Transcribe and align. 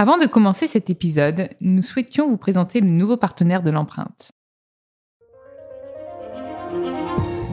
Avant 0.00 0.16
de 0.16 0.24
commencer 0.24 0.66
cet 0.66 0.88
épisode, 0.88 1.50
nous 1.60 1.82
souhaitions 1.82 2.30
vous 2.30 2.38
présenter 2.38 2.80
le 2.80 2.86
nouveau 2.86 3.18
partenaire 3.18 3.62
de 3.62 3.68
l'empreinte. 3.68 4.30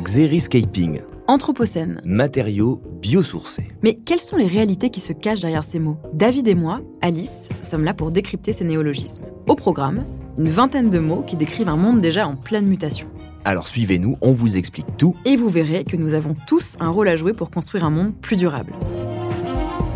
Xeriscaping. 0.01 1.01
Anthropocène. 1.27 1.99
Matériaux 2.05 2.81
biosourcés. 3.01 3.67
Mais 3.83 3.95
quelles 3.95 4.21
sont 4.21 4.37
les 4.37 4.47
réalités 4.47 4.89
qui 4.91 5.01
se 5.01 5.11
cachent 5.11 5.41
derrière 5.41 5.65
ces 5.65 5.79
mots? 5.79 5.97
David 6.13 6.47
et 6.47 6.55
moi, 6.55 6.79
Alice, 7.01 7.49
sommes 7.61 7.83
là 7.83 7.93
pour 7.93 8.11
décrypter 8.11 8.53
ces 8.53 8.63
néologismes. 8.63 9.25
Au 9.45 9.55
programme, 9.55 10.05
une 10.37 10.47
vingtaine 10.47 10.89
de 10.89 10.99
mots 10.99 11.23
qui 11.23 11.35
décrivent 11.35 11.67
un 11.67 11.75
monde 11.75 11.99
déjà 11.99 12.25
en 12.25 12.37
pleine 12.37 12.67
mutation. 12.67 13.09
Alors 13.43 13.67
suivez-nous, 13.67 14.15
on 14.21 14.31
vous 14.31 14.55
explique 14.55 14.95
tout. 14.97 15.17
Et 15.25 15.35
vous 15.35 15.49
verrez 15.49 15.83
que 15.83 15.97
nous 15.97 16.13
avons 16.13 16.33
tous 16.47 16.77
un 16.79 16.87
rôle 16.87 17.09
à 17.09 17.17
jouer 17.17 17.33
pour 17.33 17.51
construire 17.51 17.83
un 17.83 17.89
monde 17.89 18.15
plus 18.15 18.37
durable. 18.37 18.71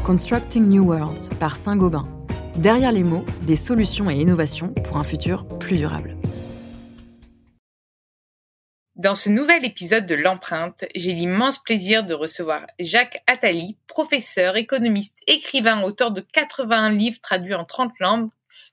Constructing 0.04 0.68
New 0.68 0.84
Worlds 0.84 1.30
par 1.40 1.56
Saint-Gobain. 1.56 2.04
Derrière 2.58 2.92
les 2.92 3.04
mots, 3.04 3.26
des 3.44 3.56
solutions 3.56 4.10
et 4.10 4.16
innovations 4.16 4.74
pour 4.74 4.98
un 4.98 5.04
futur 5.04 5.48
plus 5.58 5.78
durable. 5.78 6.18
Dans 8.96 9.16
ce 9.16 9.30
nouvel 9.30 9.66
épisode 9.66 10.06
de 10.06 10.16
l'empreinte, 10.16 10.86
j'ai 10.94 11.14
l'immense 11.14 11.58
plaisir 11.58 12.06
de 12.06 12.14
recevoir 12.14 12.68
Jacques 12.78 13.24
Attali, 13.26 13.78
professeur, 13.88 14.58
économiste, 14.58 15.16
écrivain, 15.28 15.82
auteur 15.82 16.12
de 16.12 16.22
81 16.22 16.92
livres 16.92 17.22
traduits 17.22 17.56
en 17.56 17.64
30 17.64 17.94
langues, 18.00 18.30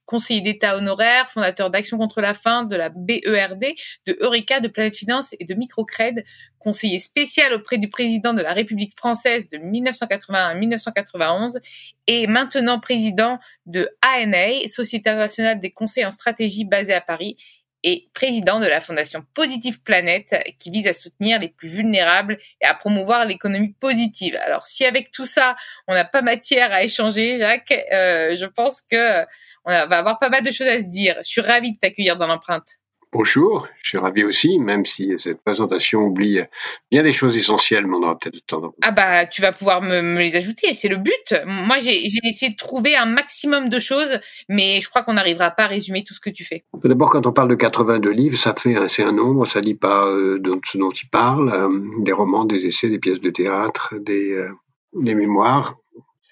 conseiller 0.08 0.40
d'État 0.40 0.74
honoraire, 0.74 1.28
fondateur 1.28 1.68
d'Action 1.68 1.98
contre 1.98 2.22
la 2.22 2.32
faim, 2.32 2.64
de 2.64 2.74
la 2.76 2.88
BERD, 2.88 3.62
de 4.06 4.16
Eureka, 4.20 4.58
de 4.60 4.68
Planète 4.68 4.96
Finance 4.96 5.34
et 5.38 5.44
de 5.44 5.54
Microcred, 5.54 6.24
conseiller 6.58 6.98
spécial 6.98 7.52
auprès 7.52 7.76
du 7.76 7.90
président 7.90 8.32
de 8.32 8.40
la 8.40 8.54
République 8.54 8.96
française 8.96 9.50
de 9.50 9.58
1981 9.58 10.48
à 10.48 10.54
1991 10.54 11.60
et 12.06 12.26
maintenant 12.26 12.80
président 12.80 13.38
de 13.66 13.90
ANA, 14.00 14.66
Société 14.68 15.10
internationale 15.10 15.60
des 15.60 15.72
conseils 15.72 16.06
en 16.06 16.10
stratégie 16.10 16.64
basée 16.64 16.94
à 16.94 17.02
Paris, 17.02 17.36
et 17.84 18.08
président 18.12 18.58
de 18.58 18.66
la 18.66 18.80
fondation 18.80 19.24
Positive 19.34 19.80
Planète 19.82 20.34
qui 20.58 20.70
vise 20.70 20.88
à 20.88 20.92
soutenir 20.92 21.38
les 21.38 21.48
plus 21.48 21.68
vulnérables 21.68 22.38
et 22.60 22.66
à 22.66 22.74
promouvoir 22.74 23.24
l'économie 23.24 23.74
positive. 23.78 24.36
Alors 24.44 24.66
si 24.66 24.84
avec 24.84 25.12
tout 25.12 25.26
ça, 25.26 25.56
on 25.86 25.94
n'a 25.94 26.04
pas 26.04 26.22
matière 26.22 26.72
à 26.72 26.82
échanger, 26.82 27.38
Jacques, 27.38 27.72
euh, 27.92 28.36
je 28.36 28.46
pense 28.46 28.82
que 28.82 29.24
on 29.68 29.86
va 29.86 29.98
avoir 29.98 30.18
pas 30.18 30.30
mal 30.30 30.42
de 30.42 30.50
choses 30.50 30.66
à 30.66 30.78
se 30.78 30.86
dire. 30.86 31.16
Je 31.20 31.28
suis 31.28 31.40
ravie 31.40 31.72
de 31.72 31.78
t'accueillir 31.78 32.16
dans 32.16 32.26
l'empreinte. 32.26 32.78
Bonjour, 33.10 33.66
je 33.82 33.88
suis 33.88 33.98
ravi 33.98 34.22
aussi, 34.22 34.58
même 34.58 34.84
si 34.84 35.14
cette 35.16 35.40
présentation 35.42 36.00
oublie 36.00 36.40
bien 36.90 37.02
des 37.02 37.14
choses 37.14 37.38
essentielles, 37.38 37.86
mais 37.86 37.96
on 37.96 38.02
aura 38.02 38.18
peut-être 38.18 38.34
le 38.34 38.40
temps. 38.42 38.74
Ah 38.82 38.90
bah, 38.90 39.24
tu 39.24 39.40
vas 39.40 39.52
pouvoir 39.52 39.80
me, 39.80 40.18
les 40.18 40.36
ajouter, 40.36 40.74
c'est 40.74 40.88
le 40.88 40.98
but. 40.98 41.34
Moi, 41.46 41.78
j'ai 41.78 42.04
essayé 42.04 42.52
de 42.52 42.56
trouver 42.56 42.96
un 42.96 43.06
maximum 43.06 43.70
de 43.70 43.78
choses, 43.78 44.20
mais 44.50 44.82
je 44.82 44.90
crois 44.90 45.04
qu'on 45.04 45.14
n'arrivera 45.14 45.50
pas 45.50 45.64
à 45.64 45.66
résumer 45.68 46.04
tout 46.04 46.12
ce 46.12 46.20
que 46.20 46.28
tu 46.28 46.44
fais. 46.44 46.64
D'abord, 46.84 47.08
quand 47.08 47.26
on 47.26 47.32
parle 47.32 47.48
de 47.48 47.54
82 47.54 48.10
livres, 48.10 48.36
ça 48.36 48.54
fait 48.54 48.76
c'est 48.88 49.04
un 49.04 49.12
nombre, 49.12 49.46
ça 49.46 49.62
dit 49.62 49.74
pas 49.74 50.04
euh, 50.06 50.38
de 50.38 50.60
ce 50.70 50.76
dont 50.76 50.90
il 50.90 51.08
parle, 51.08 51.50
euh, 51.50 52.02
des 52.02 52.12
romans, 52.12 52.44
des 52.44 52.66
essais, 52.66 52.90
des 52.90 52.98
pièces 52.98 53.20
de 53.20 53.30
théâtre, 53.30 53.94
des, 53.98 54.32
euh, 54.32 54.50
des 54.92 55.14
mémoires. 55.14 55.76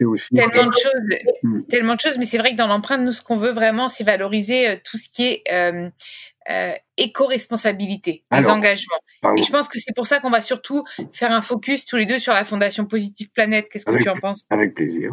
Aussi... 0.04 0.34
Tellement 0.34 0.66
de 0.66 0.74
choses, 0.74 1.18
hmm. 1.42 1.62
tellement 1.68 1.94
de 1.94 2.00
choses, 2.00 2.18
mais 2.18 2.26
c'est 2.26 2.38
vrai 2.38 2.52
que 2.52 2.56
dans 2.56 2.66
l'empreinte, 2.66 3.00
nous, 3.00 3.12
ce 3.12 3.22
qu'on 3.22 3.36
veut 3.36 3.52
vraiment, 3.52 3.88
c'est 3.88 4.04
valoriser 4.04 4.80
tout 4.84 4.98
ce 4.98 5.08
qui 5.08 5.26
est 5.26 5.42
euh, 5.52 6.72
éco-responsabilité, 6.96 8.24
les 8.32 8.46
engagements. 8.48 9.00
Et 9.36 9.42
je 9.42 9.50
pense 9.50 9.68
que 9.68 9.78
c'est 9.78 9.94
pour 9.94 10.06
ça 10.06 10.20
qu'on 10.20 10.30
va 10.30 10.40
surtout 10.40 10.84
faire 11.12 11.32
un 11.32 11.42
focus 11.42 11.84
tous 11.86 11.96
les 11.96 12.06
deux 12.06 12.18
sur 12.18 12.32
la 12.32 12.44
Fondation 12.44 12.84
Positive 12.84 13.30
Planète. 13.30 13.68
Qu'est-ce 13.70 13.86
que 13.86 14.02
tu 14.02 14.08
en 14.08 14.16
penses? 14.16 14.46
Avec 14.50 14.74
plaisir. 14.74 15.12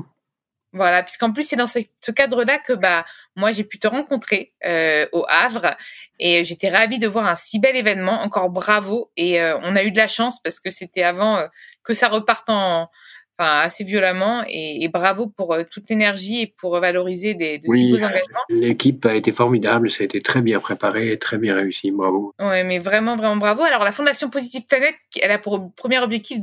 Voilà, 0.74 1.04
puisqu'en 1.04 1.32
plus 1.32 1.44
c'est 1.44 1.56
dans 1.56 1.68
ce, 1.68 2.12
cadre-là 2.12 2.58
que 2.58 2.74
bah 2.74 3.06
moi 3.36 3.52
j'ai 3.52 3.64
pu 3.64 3.78
te 3.78 3.86
rencontrer 3.86 4.50
euh, 4.66 5.06
au 5.12 5.24
Havre 5.30 5.78
et 6.18 6.44
j'étais 6.44 6.70
ravie 6.70 6.98
de 6.98 7.08
voir 7.08 7.28
un 7.28 7.36
si 7.36 7.60
bel 7.60 7.76
événement. 7.76 8.24
Encore 8.24 8.50
bravo 8.50 9.12
et 9.16 9.40
euh, 9.40 9.56
on 9.62 9.76
a 9.76 9.84
eu 9.84 9.92
de 9.92 9.98
la 9.98 10.08
chance 10.08 10.42
parce 10.42 10.60
que 10.60 10.72
c'était 10.72 11.04
avant 11.04 11.38
euh, 11.38 11.48
que 11.84 11.94
ça 11.94 12.10
reparte 12.10 12.50
en, 12.50 12.90
enfin 13.38 13.62
assez 13.62 13.84
violemment 13.84 14.44
et, 14.48 14.88
bravo 14.90 15.28
pour 15.28 15.54
euh, 15.54 15.64
toute 15.70 15.90
l'énergie 15.90 16.42
et 16.42 16.48
pour 16.48 16.80
valoriser 16.80 17.34
des, 17.34 17.58
de 17.58 17.64
si 17.64 17.92
beaux 17.92 17.98
engagements. 17.98 18.40
L'équipe 18.50 19.06
a 19.06 19.16
été 19.16 19.32
formidable, 19.32 19.90
ça 19.90 20.04
a 20.04 20.06
été 20.06 20.22
très 20.22 20.42
bien 20.42 20.60
préparé 20.60 21.12
et 21.12 21.18
très 21.18 21.38
bien 21.38 21.56
réussi, 21.56 21.92
bravo. 21.92 22.34
Ouais, 22.40 22.64
mais 22.64 22.80
vraiment, 22.80 23.16
vraiment 23.16 23.38
bravo. 23.38 23.64
Alors 23.64 23.84
la 23.84 23.92
Fondation 23.92 24.30
Positive 24.30 24.66
Planète, 24.68 24.96
elle 25.22 25.32
a 25.32 25.40
pour 25.40 25.74
premier 25.76 26.00
objectif, 26.00 26.40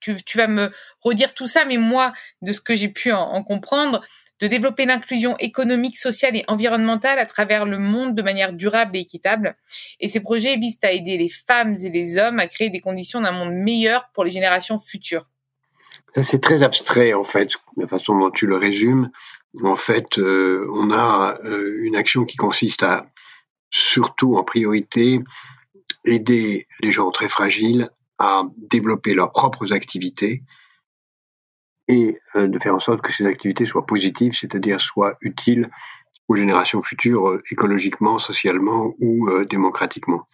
tu, 0.00 0.22
tu 0.22 0.38
vas 0.38 0.48
me 0.48 0.70
redire 1.00 1.34
tout 1.34 1.46
ça, 1.46 1.64
mais 1.64 1.78
moi, 1.78 2.12
de 2.42 2.52
ce 2.52 2.60
que 2.60 2.74
j'ai 2.74 2.88
pu 2.88 3.12
en, 3.12 3.42
comprendre, 3.42 4.02
de 4.40 4.46
développer 4.46 4.84
l'inclusion 4.84 5.36
économique, 5.38 5.96
sociale 5.96 6.36
et 6.36 6.44
environnementale 6.48 7.18
à 7.18 7.26
travers 7.26 7.64
le 7.64 7.78
monde 7.78 8.14
de 8.14 8.22
manière 8.22 8.52
durable 8.52 8.96
et 8.96 9.00
équitable. 9.00 9.56
Et 10.00 10.08
ces 10.08 10.20
projets 10.20 10.56
visent 10.56 10.80
à 10.82 10.92
aider 10.92 11.16
les 11.16 11.30
femmes 11.30 11.76
et 11.82 11.90
les 11.90 12.18
hommes 12.18 12.38
à 12.38 12.48
créer 12.48 12.68
des 12.68 12.80
conditions 12.80 13.20
d'un 13.20 13.32
monde 13.32 13.54
meilleur 13.54 14.10
pour 14.12 14.24
les 14.24 14.30
générations 14.30 14.78
futures. 14.78 15.26
Ça, 16.14 16.22
c'est 16.22 16.38
très 16.38 16.62
abstrait, 16.62 17.12
en 17.12 17.24
fait, 17.24 17.50
la 17.76 17.88
façon 17.88 18.16
dont 18.16 18.30
tu 18.30 18.46
le 18.46 18.56
résumes. 18.56 19.10
En 19.64 19.74
fait, 19.74 20.18
euh, 20.18 20.64
on 20.72 20.92
a 20.92 21.36
euh, 21.44 21.80
une 21.82 21.96
action 21.96 22.24
qui 22.24 22.36
consiste 22.36 22.84
à, 22.84 23.06
surtout 23.70 24.36
en 24.36 24.44
priorité, 24.44 25.20
aider 26.04 26.68
les 26.80 26.92
gens 26.92 27.10
très 27.10 27.28
fragiles 27.28 27.88
à 28.18 28.44
développer 28.70 29.14
leurs 29.14 29.32
propres 29.32 29.72
activités 29.72 30.44
et 31.88 32.16
euh, 32.36 32.46
de 32.46 32.58
faire 32.60 32.76
en 32.76 32.80
sorte 32.80 33.02
que 33.02 33.12
ces 33.12 33.26
activités 33.26 33.64
soient 33.64 33.86
positives, 33.86 34.34
c'est-à-dire 34.34 34.80
soient 34.80 35.16
utiles 35.20 35.68
aux 36.28 36.36
générations 36.36 36.82
futures 36.84 37.40
écologiquement, 37.50 38.20
socialement 38.20 38.94
ou 39.00 39.28
démocratiquement. 39.44 40.26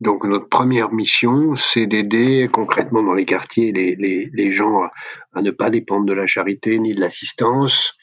Donc 0.00 0.24
notre 0.24 0.48
première 0.48 0.92
mission, 0.92 1.56
c'est 1.56 1.86
d'aider 1.86 2.48
concrètement 2.52 3.02
dans 3.02 3.14
les 3.14 3.24
quartiers 3.24 3.72
les, 3.72 3.96
les, 3.96 4.30
les, 4.32 4.52
gens 4.52 4.82
à 5.32 5.42
ne 5.42 5.50
pas 5.50 5.70
dépendre 5.70 6.04
de 6.04 6.12
la 6.12 6.26
charité 6.26 6.78
ni 6.78 6.94
de 6.94 7.00
l'assistance 7.00 7.94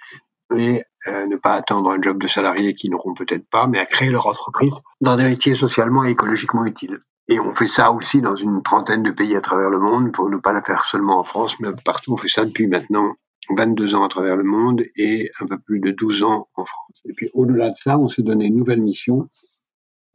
et 0.58 0.82
euh, 1.08 1.26
ne 1.28 1.38
pas 1.38 1.54
attendre 1.54 1.92
un 1.92 2.02
job 2.02 2.22
de 2.22 2.28
salarié 2.28 2.74
qu'ils 2.74 2.92
n'auront 2.92 3.14
peut-être 3.14 3.48
pas, 3.50 3.68
mais 3.68 3.80
à 3.80 3.86
créer 3.86 4.10
leur 4.10 4.28
entreprise 4.28 4.74
dans 5.02 5.16
des 5.16 5.26
métiers 5.26 5.56
socialement 5.56 6.04
et 6.04 6.12
écologiquement 6.12 6.66
utiles. 6.66 6.98
Et 7.28 7.40
on 7.40 7.54
fait 7.54 7.68
ça 7.68 7.92
aussi 7.92 8.22
dans 8.22 8.36
une 8.36 8.62
trentaine 8.64 9.04
de 9.04 9.12
pays 9.12 9.36
à 9.36 9.42
travers 9.42 9.70
le 9.70 9.80
monde, 9.80 10.12
pour 10.12 10.30
ne 10.30 10.38
pas 10.38 10.52
la 10.52 10.62
faire 10.62 10.86
seulement 10.86 11.20
en 11.20 11.24
France, 11.24 11.60
mais 11.60 11.70
partout. 11.86 12.14
On 12.14 12.18
fait 12.18 12.28
ça 12.28 12.44
depuis 12.44 12.68
maintenant 12.68 13.14
22 13.56 13.96
ans 13.96 14.04
à 14.04 14.10
travers 14.10 14.36
le 14.36 14.44
monde 14.44 14.84
et 14.96 15.30
un 15.40 15.48
peu 15.48 15.58
plus 15.58 15.80
de 15.80 15.92
12 15.92 16.24
ans 16.24 16.48
en 16.56 16.66
France. 16.66 17.02
Et 17.06 17.14
puis 17.14 17.30
au-delà 17.34 17.70
de 17.70 17.76
ça, 17.76 17.98
on 17.98 18.10
s'est 18.10 18.24
donné 18.24 18.46
une 18.46 18.58
nouvelle 18.58 18.82
mission 18.82 19.28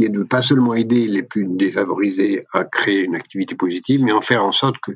est 0.04 0.10
de 0.10 0.22
pas 0.22 0.42
seulement 0.42 0.74
aider 0.74 1.08
les 1.08 1.22
plus 1.22 1.46
défavorisés 1.56 2.44
à 2.52 2.64
créer 2.64 3.04
une 3.04 3.14
activité 3.14 3.54
positive, 3.54 4.02
mais 4.02 4.12
en 4.12 4.20
faire 4.20 4.44
en 4.44 4.52
sorte 4.52 4.78
que 4.78 4.92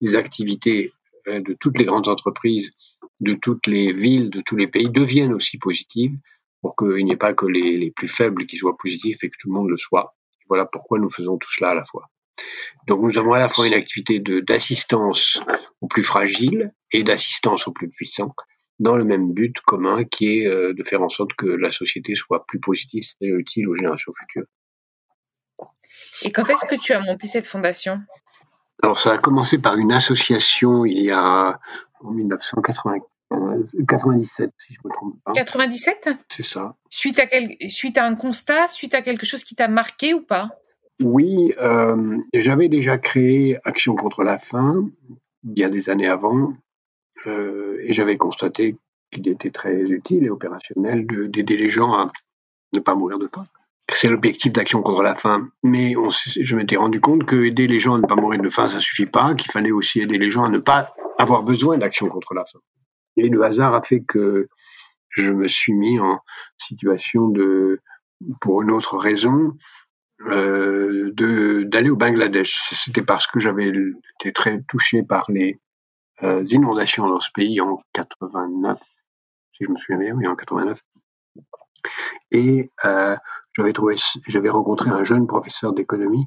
les 0.00 0.14
activités 0.16 0.92
euh, 1.28 1.40
de 1.40 1.56
toutes 1.58 1.78
les 1.78 1.84
grandes 1.84 2.08
entreprises, 2.08 2.72
de 3.20 3.34
toutes 3.34 3.66
les 3.66 3.92
villes, 3.92 4.30
de 4.30 4.40
tous 4.40 4.56
les 4.56 4.66
pays 4.66 4.90
deviennent 4.90 5.32
aussi 5.32 5.58
positives 5.58 6.16
pour 6.60 6.76
qu'il 6.76 7.04
n'y 7.04 7.12
ait 7.12 7.16
pas 7.16 7.34
que 7.34 7.46
les, 7.46 7.76
les, 7.76 7.90
plus 7.90 8.08
faibles 8.08 8.46
qui 8.46 8.56
soient 8.56 8.76
positifs 8.76 9.22
et 9.22 9.30
que 9.30 9.36
tout 9.40 9.48
le 9.48 9.54
monde 9.54 9.68
le 9.68 9.76
soit. 9.76 10.14
Voilà 10.48 10.66
pourquoi 10.66 10.98
nous 10.98 11.10
faisons 11.10 11.38
tout 11.38 11.50
cela 11.50 11.70
à 11.70 11.74
la 11.74 11.84
fois. 11.84 12.08
Donc 12.86 13.02
nous 13.02 13.18
avons 13.18 13.32
à 13.32 13.38
la 13.38 13.48
fois 13.48 13.66
une 13.66 13.74
activité 13.74 14.20
d'assistance 14.20 15.40
aux 15.80 15.86
plus 15.86 16.04
fragiles 16.04 16.72
et 16.92 17.02
d'assistance 17.02 17.68
aux 17.68 17.72
plus 17.72 17.88
puissants 17.88 18.34
dans 18.78 18.96
le 18.96 19.04
même 19.04 19.32
but 19.32 19.60
commun 19.60 20.04
qui 20.04 20.38
est 20.38 20.46
euh, 20.46 20.74
de 20.74 20.82
faire 20.82 21.02
en 21.02 21.08
sorte 21.08 21.32
que 21.34 21.46
la 21.46 21.72
société 21.72 22.14
soit 22.14 22.44
plus 22.46 22.60
positive 22.60 23.04
et 23.20 23.28
utile 23.28 23.68
aux 23.68 23.76
générations 23.76 24.12
futures. 24.18 24.46
Et 26.22 26.32
quand 26.32 26.48
est-ce 26.48 26.64
que 26.66 26.80
tu 26.80 26.92
as 26.92 27.00
monté 27.00 27.26
cette 27.26 27.46
fondation? 27.46 28.00
Alors 28.82 29.00
ça 29.00 29.12
a 29.12 29.18
commencé 29.18 29.58
par 29.58 29.76
une 29.76 29.92
association 29.92 30.84
il 30.84 31.00
y 31.00 31.10
a 31.10 31.58
en 32.00 32.10
1997, 32.10 34.50
si 34.58 34.74
je 34.74 34.80
me 34.84 34.92
trompe 34.92 35.14
pas. 35.24 35.32
97 35.32 36.10
C'est 36.28 36.42
ça. 36.42 36.74
Suite 36.90 37.20
à, 37.20 37.26
quel, 37.26 37.56
suite 37.70 37.96
à 37.98 38.04
un 38.04 38.16
constat, 38.16 38.66
suite 38.68 38.94
à 38.94 39.02
quelque 39.02 39.26
chose 39.26 39.44
qui 39.44 39.54
t'a 39.54 39.68
marqué 39.68 40.14
ou 40.14 40.22
pas? 40.22 40.50
Oui, 41.00 41.54
euh, 41.58 42.18
j'avais 42.34 42.68
déjà 42.68 42.98
créé 42.98 43.58
Action 43.64 43.94
contre 43.94 44.24
la 44.24 44.38
faim 44.38 44.90
bien 45.42 45.68
des 45.68 45.90
années 45.90 46.08
avant, 46.08 46.54
et 47.26 47.92
j'avais 47.92 48.16
constaté 48.16 48.76
qu'il 49.10 49.28
était 49.28 49.50
très 49.50 49.80
utile 49.82 50.24
et 50.24 50.30
opérationnel 50.30 51.06
d'aider 51.06 51.56
les 51.56 51.70
gens 51.70 51.92
à 51.92 52.10
ne 52.74 52.80
pas 52.80 52.94
mourir 52.94 53.18
de 53.18 53.28
faim. 53.28 53.46
C'est 53.94 54.08
l'objectif 54.08 54.52
d'action 54.52 54.82
contre 54.82 55.02
la 55.02 55.14
faim. 55.14 55.50
Mais 55.62 55.94
je 56.26 56.56
m'étais 56.56 56.76
rendu 56.76 57.00
compte 57.00 57.24
que 57.24 57.36
aider 57.44 57.66
les 57.66 57.78
gens 57.78 57.94
à 57.94 57.98
ne 57.98 58.06
pas 58.06 58.16
mourir 58.16 58.40
de 58.40 58.48
faim, 58.48 58.70
ça 58.70 58.80
suffit 58.80 59.06
pas, 59.06 59.34
qu'il 59.34 59.50
fallait 59.50 59.70
aussi 59.70 60.00
aider 60.00 60.18
les 60.18 60.30
gens 60.30 60.44
à 60.44 60.48
ne 60.48 60.58
pas 60.58 60.90
avoir 61.18 61.42
besoin 61.42 61.78
d'action 61.78 62.06
contre 62.08 62.34
la 62.34 62.44
faim. 62.44 62.60
Et 63.16 63.28
le 63.28 63.42
hasard 63.42 63.74
a 63.74 63.82
fait 63.82 64.00
que 64.00 64.48
je 65.10 65.30
me 65.30 65.46
suis 65.46 65.74
mis 65.74 66.00
en 66.00 66.20
situation 66.56 67.28
de, 67.28 67.80
pour 68.40 68.62
une 68.62 68.70
autre 68.70 68.96
raison, 68.96 69.52
euh, 70.26 71.12
d'aller 71.66 71.90
au 71.90 71.96
Bangladesh. 71.96 72.74
C'était 72.84 73.02
parce 73.02 73.26
que 73.26 73.40
j'avais 73.40 73.70
été 74.20 74.32
très 74.32 74.62
touché 74.68 75.02
par 75.02 75.26
les 75.28 75.60
euh, 76.22 76.44
inondations 76.48 77.08
dans 77.08 77.20
ce 77.20 77.30
pays 77.34 77.60
en 77.60 77.80
89, 77.92 78.78
si 78.78 79.64
je 79.64 79.70
me 79.70 79.76
souviens 79.78 79.98
bien, 79.98 80.14
oui, 80.14 80.26
en 80.26 80.36
89. 80.36 80.80
Et 82.30 82.70
euh, 82.84 83.16
j'avais 83.52 83.72
trouvé, 83.72 83.96
j'avais 84.28 84.48
rencontré 84.48 84.90
un 84.90 85.04
jeune 85.04 85.26
professeur 85.26 85.72
d'économie 85.72 86.26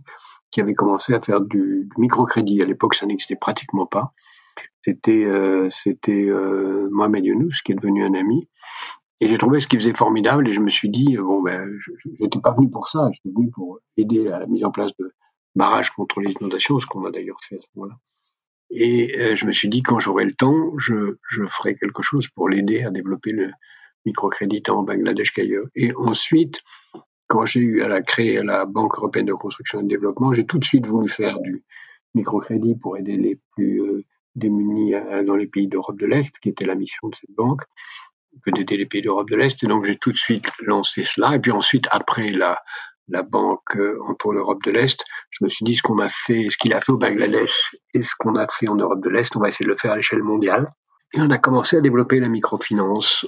qui 0.51 0.61
avait 0.61 0.73
commencé 0.73 1.13
à 1.13 1.21
faire 1.21 1.41
du, 1.41 1.89
microcrédit. 1.97 2.61
À 2.61 2.65
l'époque, 2.65 2.95
ça 2.95 3.05
n'existait 3.05 3.35
pratiquement 3.35 3.85
pas. 3.85 4.13
C'était 4.83 5.25
euh, 5.25 5.69
c'était 5.83 6.25
euh, 6.27 6.87
Mohamed 6.91 7.25
Younous 7.25 7.61
qui 7.65 7.71
est 7.71 7.75
devenu 7.75 8.05
un 8.05 8.13
ami. 8.13 8.47
Et 9.21 9.27
j'ai 9.27 9.37
trouvé 9.37 9.59
ce 9.59 9.67
qu'il 9.67 9.79
faisait 9.79 9.95
formidable 9.95 10.47
et 10.47 10.53
je 10.53 10.59
me 10.59 10.69
suis 10.69 10.89
dit 10.89 11.17
bon 11.17 11.41
ben 11.41 11.67
je 11.79 12.09
n'étais 12.19 12.39
pas 12.39 12.53
venu 12.53 12.69
pour 12.69 12.87
ça, 12.89 13.09
j'étais 13.13 13.33
venu 13.33 13.49
pour 13.49 13.79
aider 13.97 14.27
à 14.27 14.39
la 14.39 14.45
mise 14.45 14.65
en 14.65 14.71
place 14.71 14.91
de 14.99 15.11
barrages 15.55 15.89
contre 15.91 16.19
les 16.19 16.33
inondations, 16.33 16.79
ce 16.79 16.85
qu'on 16.85 17.05
a 17.05 17.11
d'ailleurs 17.11 17.37
fait 17.41 17.55
à 17.55 17.61
ce 17.61 17.67
moment-là. 17.75 17.97
Et 18.77 19.17
euh, 19.17 19.35
je 19.37 19.45
me 19.45 19.53
suis 19.53 19.69
dit 19.69 19.81
quand 19.81 19.99
j'aurai 19.99 20.25
le 20.25 20.33
temps, 20.33 20.77
je, 20.77 21.15
je 21.29 21.45
ferai 21.45 21.75
quelque 21.75 22.03
chose 22.03 22.27
pour 22.27 22.49
l'aider 22.49 22.83
à 22.83 22.91
développer 22.91 23.31
le 23.31 23.51
microcrédit 24.05 24.63
en 24.67 24.83
Bangladesh 24.83 25.31
qu'ailleurs. 25.31 25.65
Et 25.75 25.93
ensuite, 25.95 26.61
quand 27.27 27.45
j'ai 27.45 27.61
eu 27.61 27.81
à 27.81 27.87
la 27.87 28.01
créer 28.01 28.43
la 28.43 28.65
Banque 28.65 28.97
européenne 28.97 29.25
de 29.27 29.33
construction 29.33 29.79
et 29.79 29.83
de 29.83 29.87
développement, 29.87 30.33
j'ai 30.33 30.45
tout 30.45 30.59
de 30.59 30.65
suite 30.65 30.85
voulu 30.85 31.09
faire 31.09 31.39
du 31.39 31.63
microcrédit 32.15 32.75
pour 32.75 32.97
aider 32.97 33.15
les 33.15 33.39
plus 33.55 33.81
euh, 33.81 34.03
démunis 34.35 34.93
euh, 34.93 35.23
dans 35.23 35.37
les 35.37 35.47
pays 35.47 35.67
d'Europe 35.67 35.97
de 35.97 36.05
l'Est, 36.05 36.37
qui 36.39 36.49
était 36.49 36.65
la 36.65 36.75
mission 36.75 37.07
de 37.07 37.15
cette 37.15 37.33
banque, 37.35 37.61
que 38.45 38.51
d'aider 38.51 38.75
les 38.75 38.85
pays 38.85 39.01
d'Europe 39.01 39.29
de 39.29 39.37
l'Est. 39.37 39.63
Et 39.63 39.67
donc 39.67 39.85
j'ai 39.85 39.97
tout 39.97 40.11
de 40.11 40.17
suite 40.17 40.47
lancé 40.59 41.05
cela. 41.05 41.35
Et 41.35 41.39
puis 41.39 41.51
ensuite, 41.51 41.87
après 41.91 42.31
la, 42.31 42.61
la 43.07 43.23
banque 43.23 43.75
euh, 43.75 43.99
pour 44.19 44.33
l'Europe 44.33 44.63
de 44.63 44.71
l'Est, 44.71 44.99
je 45.29 45.45
me 45.45 45.49
suis 45.49 45.63
dit 45.63 45.75
ce 45.75 45.81
qu'on 45.81 45.99
a 45.99 46.09
fait, 46.09 46.49
ce 46.49 46.57
qu'il 46.57 46.73
a 46.73 46.81
fait 46.81 46.91
au 46.91 46.97
Bangladesh 46.97 47.75
et 47.93 48.01
ce 48.01 48.13
qu'on 48.17 48.35
a 48.35 48.47
fait 48.47 48.67
en 48.67 48.75
Europe 48.75 49.03
de 49.03 49.09
l'Est, 49.09 49.35
on 49.35 49.39
va 49.39 49.49
essayer 49.49 49.65
de 49.65 49.71
le 49.71 49.77
faire 49.77 49.91
à 49.91 49.97
l'échelle 49.97 50.23
mondiale. 50.23 50.73
Et 51.13 51.21
on 51.21 51.29
a 51.29 51.37
commencé 51.37 51.77
à 51.77 51.81
développer 51.81 52.19
la 52.19 52.29
microfinance 52.29 53.25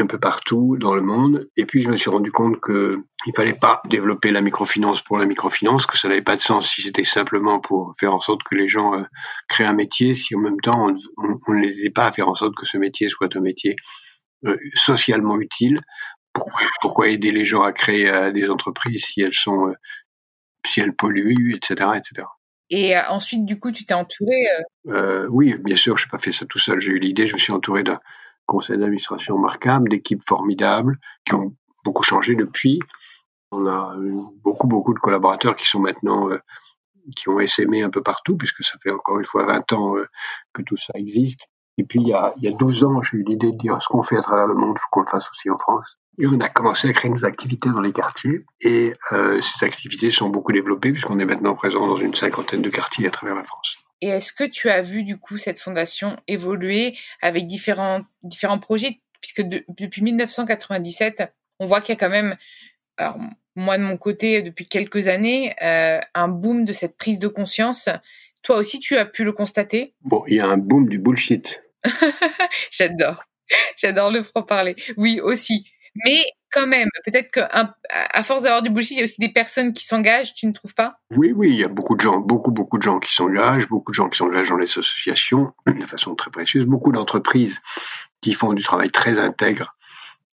un 0.00 0.06
peu 0.06 0.18
partout 0.18 0.76
dans 0.78 0.94
le 0.94 1.02
monde. 1.02 1.48
Et 1.56 1.66
puis 1.66 1.82
je 1.82 1.88
me 1.88 1.96
suis 1.96 2.10
rendu 2.10 2.30
compte 2.30 2.60
que 2.60 2.94
il 3.26 3.32
fallait 3.34 3.54
pas 3.54 3.82
développer 3.86 4.30
la 4.30 4.40
microfinance 4.40 5.02
pour 5.02 5.18
la 5.18 5.24
microfinance, 5.24 5.86
que 5.86 5.98
ça 5.98 6.08
n'avait 6.08 6.22
pas 6.22 6.36
de 6.36 6.40
sens 6.40 6.68
si 6.68 6.82
c'était 6.82 7.04
simplement 7.04 7.60
pour 7.60 7.94
faire 7.98 8.14
en 8.14 8.20
sorte 8.20 8.42
que 8.44 8.54
les 8.54 8.68
gens 8.68 8.94
euh, 8.94 9.02
créent 9.48 9.64
un 9.64 9.74
métier, 9.74 10.14
si 10.14 10.34
en 10.36 10.40
même 10.40 10.60
temps 10.60 10.88
on, 11.16 11.52
ne 11.52 11.60
les 11.60 11.78
aidait 11.80 11.90
pas 11.90 12.06
à 12.06 12.12
faire 12.12 12.28
en 12.28 12.34
sorte 12.34 12.54
que 12.54 12.66
ce 12.66 12.78
métier 12.78 13.08
soit 13.08 13.34
un 13.34 13.40
métier 13.40 13.74
euh, 14.44 14.56
socialement 14.74 15.38
utile. 15.40 15.78
Pourquoi, 16.80 17.08
aider 17.08 17.32
les 17.32 17.44
gens 17.44 17.62
à 17.62 17.72
créer 17.72 18.08
euh, 18.08 18.32
des 18.32 18.48
entreprises 18.50 19.04
si 19.04 19.20
elles 19.20 19.34
sont 19.34 19.74
si 20.66 20.80
elles 20.80 20.94
polluent, 20.94 21.54
etc., 21.54 21.90
etc. 21.96 22.26
Et 22.70 22.94
ensuite, 23.08 23.46
du 23.46 23.58
coup, 23.58 23.70
tu 23.72 23.86
t'es 23.86 23.94
entouré. 23.94 24.36
oui, 25.30 25.56
bien 25.58 25.76
sûr, 25.76 25.96
je 25.96 26.04
n'ai 26.04 26.10
pas 26.10 26.18
fait 26.18 26.32
ça 26.32 26.44
tout 26.46 26.58
seul. 26.58 26.80
J'ai 26.80 26.92
eu 26.92 26.98
l'idée, 26.98 27.26
je 27.26 27.34
me 27.34 27.38
suis 27.38 27.52
entouré 27.52 27.82
d'un 27.82 27.98
conseil 28.48 28.78
d'administration 28.78 29.36
remarquable, 29.36 29.88
d'équipes 29.90 30.22
formidables 30.26 30.98
qui 31.24 31.34
ont 31.34 31.54
beaucoup 31.84 32.02
changé 32.02 32.34
depuis. 32.34 32.80
On 33.52 33.66
a 33.66 33.96
beaucoup, 34.42 34.66
beaucoup 34.66 34.94
de 34.94 34.98
collaborateurs 34.98 35.56
qui 35.56 35.66
sont 35.66 35.78
maintenant, 35.78 36.28
euh, 36.30 36.38
qui 37.16 37.28
ont 37.28 37.40
essaimé 37.40 37.82
un 37.82 37.90
peu 37.90 38.02
partout, 38.02 38.36
puisque 38.36 38.64
ça 38.64 38.76
fait 38.82 38.90
encore 38.90 39.18
une 39.18 39.26
fois 39.26 39.46
20 39.46 39.72
ans 39.72 39.96
euh, 39.96 40.06
que 40.52 40.62
tout 40.62 40.76
ça 40.76 40.92
existe. 40.96 41.46
Et 41.78 41.84
puis, 41.84 42.00
il 42.00 42.08
y 42.08 42.12
a, 42.12 42.32
il 42.36 42.42
y 42.42 42.48
a 42.48 42.56
12 42.56 42.84
ans, 42.84 43.02
j'ai 43.02 43.18
eu 43.18 43.24
l'idée 43.24 43.52
de 43.52 43.56
dire 43.56 43.80
ce 43.80 43.88
qu'on 43.88 44.02
fait 44.02 44.16
à 44.16 44.22
travers 44.22 44.46
le 44.46 44.54
monde, 44.54 44.76
il 44.76 44.80
faut 44.80 44.88
qu'on 44.90 45.02
le 45.02 45.06
fasse 45.06 45.30
aussi 45.30 45.48
en 45.48 45.58
France. 45.58 45.96
Et 46.20 46.26
on 46.26 46.40
a 46.40 46.48
commencé 46.48 46.88
à 46.88 46.92
créer 46.92 47.10
nos 47.10 47.24
activités 47.24 47.70
dans 47.70 47.80
les 47.80 47.92
quartiers. 47.92 48.44
Et 48.60 48.92
euh, 49.12 49.40
ces 49.40 49.64
activités 49.64 50.10
sont 50.10 50.30
beaucoup 50.30 50.52
développées, 50.52 50.90
puisqu'on 50.90 51.18
est 51.20 51.24
maintenant 51.24 51.54
présent 51.54 51.86
dans 51.86 51.96
une 51.96 52.14
cinquantaine 52.14 52.60
de 52.60 52.70
quartiers 52.70 53.06
à 53.06 53.10
travers 53.10 53.36
la 53.36 53.44
France. 53.44 53.76
Et 54.00 54.08
est-ce 54.08 54.32
que 54.32 54.44
tu 54.44 54.68
as 54.68 54.82
vu 54.82 55.02
du 55.04 55.16
coup 55.16 55.38
cette 55.38 55.60
fondation 55.60 56.16
évoluer 56.26 56.96
avec 57.20 57.46
différents, 57.46 58.02
différents 58.22 58.58
projets? 58.58 59.00
Puisque 59.20 59.42
depuis 59.42 60.02
1997, 60.02 61.32
on 61.58 61.66
voit 61.66 61.80
qu'il 61.80 61.94
y 61.94 61.96
a 61.96 62.00
quand 62.00 62.10
même, 62.10 62.36
alors 62.96 63.18
moi 63.56 63.78
de 63.78 63.82
mon 63.82 63.96
côté, 63.96 64.42
depuis 64.42 64.68
quelques 64.68 65.08
années, 65.08 65.54
euh, 65.62 66.00
un 66.14 66.28
boom 66.28 66.64
de 66.64 66.72
cette 66.72 66.96
prise 66.96 67.18
de 67.18 67.28
conscience. 67.28 67.88
Toi 68.42 68.56
aussi, 68.56 68.78
tu 68.78 68.96
as 68.96 69.04
pu 69.04 69.24
le 69.24 69.32
constater? 69.32 69.94
Bon, 70.02 70.22
il 70.28 70.36
y 70.36 70.40
a 70.40 70.46
un 70.46 70.58
boom 70.58 70.88
du 70.88 70.98
bullshit. 70.98 71.62
J'adore. 72.70 73.24
J'adore 73.76 74.12
le 74.12 74.22
franc-parler. 74.22 74.76
Oui, 74.96 75.20
aussi. 75.20 75.66
Mais 76.04 76.24
quand 76.50 76.66
même, 76.66 76.88
peut-être 77.04 77.30
qu'à 77.30 78.22
force 78.22 78.42
d'avoir 78.42 78.62
du 78.62 78.70
bullshit, 78.70 78.92
il 78.92 78.98
y 78.98 79.00
a 79.02 79.04
aussi 79.04 79.20
des 79.20 79.28
personnes 79.28 79.72
qui 79.72 79.84
s'engagent, 79.84 80.34
tu 80.34 80.46
ne 80.46 80.52
trouves 80.52 80.74
pas? 80.74 80.98
Oui, 81.10 81.32
oui, 81.34 81.50
il 81.50 81.58
y 81.58 81.64
a 81.64 81.68
beaucoup 81.68 81.94
de 81.94 82.00
gens, 82.00 82.18
beaucoup, 82.18 82.50
beaucoup 82.50 82.78
de 82.78 82.82
gens 82.82 82.98
qui 82.98 83.14
s'engagent, 83.14 83.68
beaucoup 83.68 83.92
de 83.92 83.94
gens 83.94 84.08
qui 84.08 84.16
s'engagent 84.16 84.48
dans 84.48 84.56
les 84.56 84.66
associations 84.66 85.52
de 85.66 85.84
façon 85.84 86.14
très 86.14 86.30
précieuse, 86.30 86.66
beaucoup 86.66 86.92
d'entreprises 86.92 87.60
qui 88.20 88.32
font 88.34 88.54
du 88.54 88.62
travail 88.62 88.90
très 88.90 89.18
intègre 89.18 89.74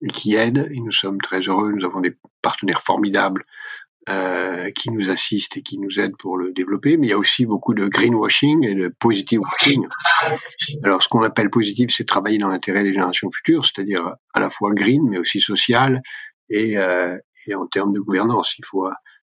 et 0.03 0.09
qui 0.09 0.35
aident, 0.35 0.69
et 0.71 0.81
nous 0.81 0.93
sommes 0.93 1.21
très 1.21 1.41
heureux, 1.41 1.73
nous 1.73 1.85
avons 1.85 2.01
des 2.01 2.17
partenaires 2.43 2.83
formidables 2.83 3.45
euh, 4.09 4.71
qui 4.71 4.91
nous 4.91 5.11
assistent 5.11 5.57
et 5.57 5.63
qui 5.63 5.79
nous 5.79 6.01
aident 6.01 6.17
pour 6.19 6.37
le 6.37 6.53
développer, 6.53 6.97
mais 6.97 7.07
il 7.09 7.11
y 7.11 7.15
a 7.15 7.19
aussi 7.19 7.47
beaucoup 7.47 7.75
de 7.75 7.87
greenwashing 7.87 8.65
et 8.65 8.75
de 8.75 8.89
positive 8.89 9.41
washing. 9.41 9.87
Alors, 10.83 11.03
ce 11.03 11.09
qu'on 11.09 11.23
appelle 11.23 11.51
positif, 11.51 11.91
c'est 11.95 12.05
travailler 12.05 12.39
dans 12.39 12.49
l'intérêt 12.49 12.83
des 12.83 12.93
générations 12.93 13.31
futures, 13.31 13.65
c'est-à-dire 13.65 14.15
à 14.33 14.41
la 14.41 14.51
fois 14.51 14.73
green, 14.73 15.09
mais 15.09 15.19
aussi 15.19 15.41
social 15.41 16.03
et, 16.51 16.77
euh, 16.77 17.17
et 17.47 17.55
en 17.55 17.67
termes 17.67 17.93
de 17.93 18.01
gouvernance. 18.01 18.57
Il 18.59 18.65
faut, 18.65 18.89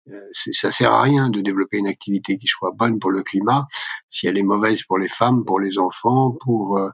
euh, 0.08 0.20
ça 0.32 0.70
sert 0.70 0.92
à 0.92 1.02
rien 1.02 1.30
de 1.30 1.40
développer 1.40 1.78
une 1.78 1.86
activité 1.86 2.38
qui 2.38 2.46
soit 2.46 2.72
bonne 2.74 2.98
pour 2.98 3.10
le 3.10 3.22
climat 3.22 3.66
si 4.08 4.26
elle 4.26 4.38
est 4.38 4.42
mauvaise 4.42 4.82
pour 4.82 4.98
les 4.98 5.08
femmes, 5.08 5.44
pour 5.44 5.60
les 5.60 5.78
enfants, 5.78 6.32
pour 6.40 6.78
euh, 6.78 6.88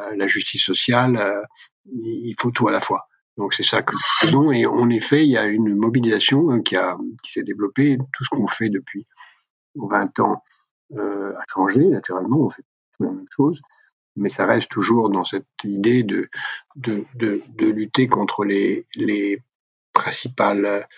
euh, 0.00 0.16
la 0.16 0.28
justice 0.28 0.64
sociale. 0.64 1.44
il 1.86 2.34
faut 2.38 2.50
tout 2.50 2.68
à 2.68 2.72
la 2.72 2.80
fois. 2.80 3.07
Donc 3.38 3.54
c'est 3.54 3.62
ça 3.62 3.82
que 3.82 3.94
nous 3.94 4.00
faisons. 4.20 4.52
Et 4.52 4.66
en 4.66 4.90
effet, 4.90 5.24
il 5.24 5.30
y 5.30 5.38
a 5.38 5.46
une 5.46 5.74
mobilisation 5.74 6.50
hein, 6.50 6.60
qui, 6.60 6.76
a, 6.76 6.96
qui 7.22 7.32
s'est 7.32 7.44
développée. 7.44 7.96
Tout 8.12 8.24
ce 8.24 8.30
qu'on 8.30 8.48
fait 8.48 8.68
depuis 8.68 9.06
20 9.76 10.18
ans 10.20 10.42
euh, 10.96 11.32
a 11.32 11.42
changé, 11.48 11.86
naturellement, 11.86 12.40
on 12.40 12.50
fait 12.50 12.64
la 12.98 13.10
même 13.10 13.26
chose. 13.34 13.62
Mais 14.16 14.28
ça 14.28 14.44
reste 14.44 14.68
toujours 14.68 15.08
dans 15.08 15.24
cette 15.24 15.46
idée 15.62 16.02
de, 16.02 16.28
de, 16.74 17.04
de, 17.14 17.40
de 17.48 17.66
lutter 17.66 18.08
contre 18.08 18.44
les, 18.44 18.88
les 18.96 19.40
principales 19.92 20.88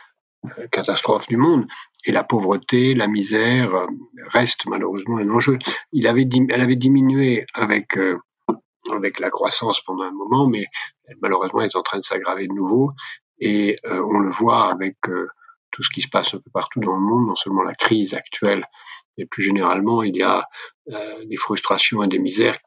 euh, 0.47 0.67
catastrophes 0.73 1.29
du 1.29 1.37
monde. 1.37 1.67
Et 2.07 2.13
la 2.13 2.25
pauvreté, 2.25 2.95
la 2.95 3.07
misère 3.07 3.75
euh, 3.75 3.87
reste 4.29 4.65
malheureusement 4.65 5.19
un 5.19 5.29
enjeu. 5.29 5.59
Il 5.93 6.07
avait, 6.07 6.27
elle 6.49 6.61
avait 6.63 6.77
diminué 6.77 7.45
avec 7.53 7.99
avec 8.93 9.21
la 9.21 9.31
croissance 9.31 9.81
pendant 9.83 10.05
un 10.05 10.13
moment, 10.13 10.49
mais 10.49 10.67
malheureusement, 11.23 11.61
est 11.61 11.77
en 11.77 11.83
train 11.83 11.99
de 11.99 12.05
s'aggraver 12.05 12.47
de 12.47 12.53
nouveau. 12.53 12.93
Et 13.39 13.79
euh, 13.87 14.03
on 14.07 14.19
le 14.19 14.31
voit 14.31 14.71
avec 14.71 14.97
euh, 15.09 15.29
tout 15.71 15.83
ce 15.83 15.91
qui 15.91 16.03
se 16.03 16.09
passe 16.09 16.35
un 16.35 16.39
peu 16.39 16.51
partout 16.53 16.81
dans 16.81 16.95
le 16.95 17.01
monde, 17.01 17.29
non 17.29 17.35
seulement 17.35 17.63
la 17.63 17.75
crise 17.75 18.15
actuelle, 18.15 18.67
mais 19.17 19.27
plus 19.27 19.43
généralement, 19.43 20.03
il 20.03 20.17
y 20.17 20.23
a 20.23 20.45
euh, 20.91 21.25
des 21.25 21.37
frustrations 21.37 22.03
et 22.03 22.09
des 22.09 22.19
misères 22.19 22.59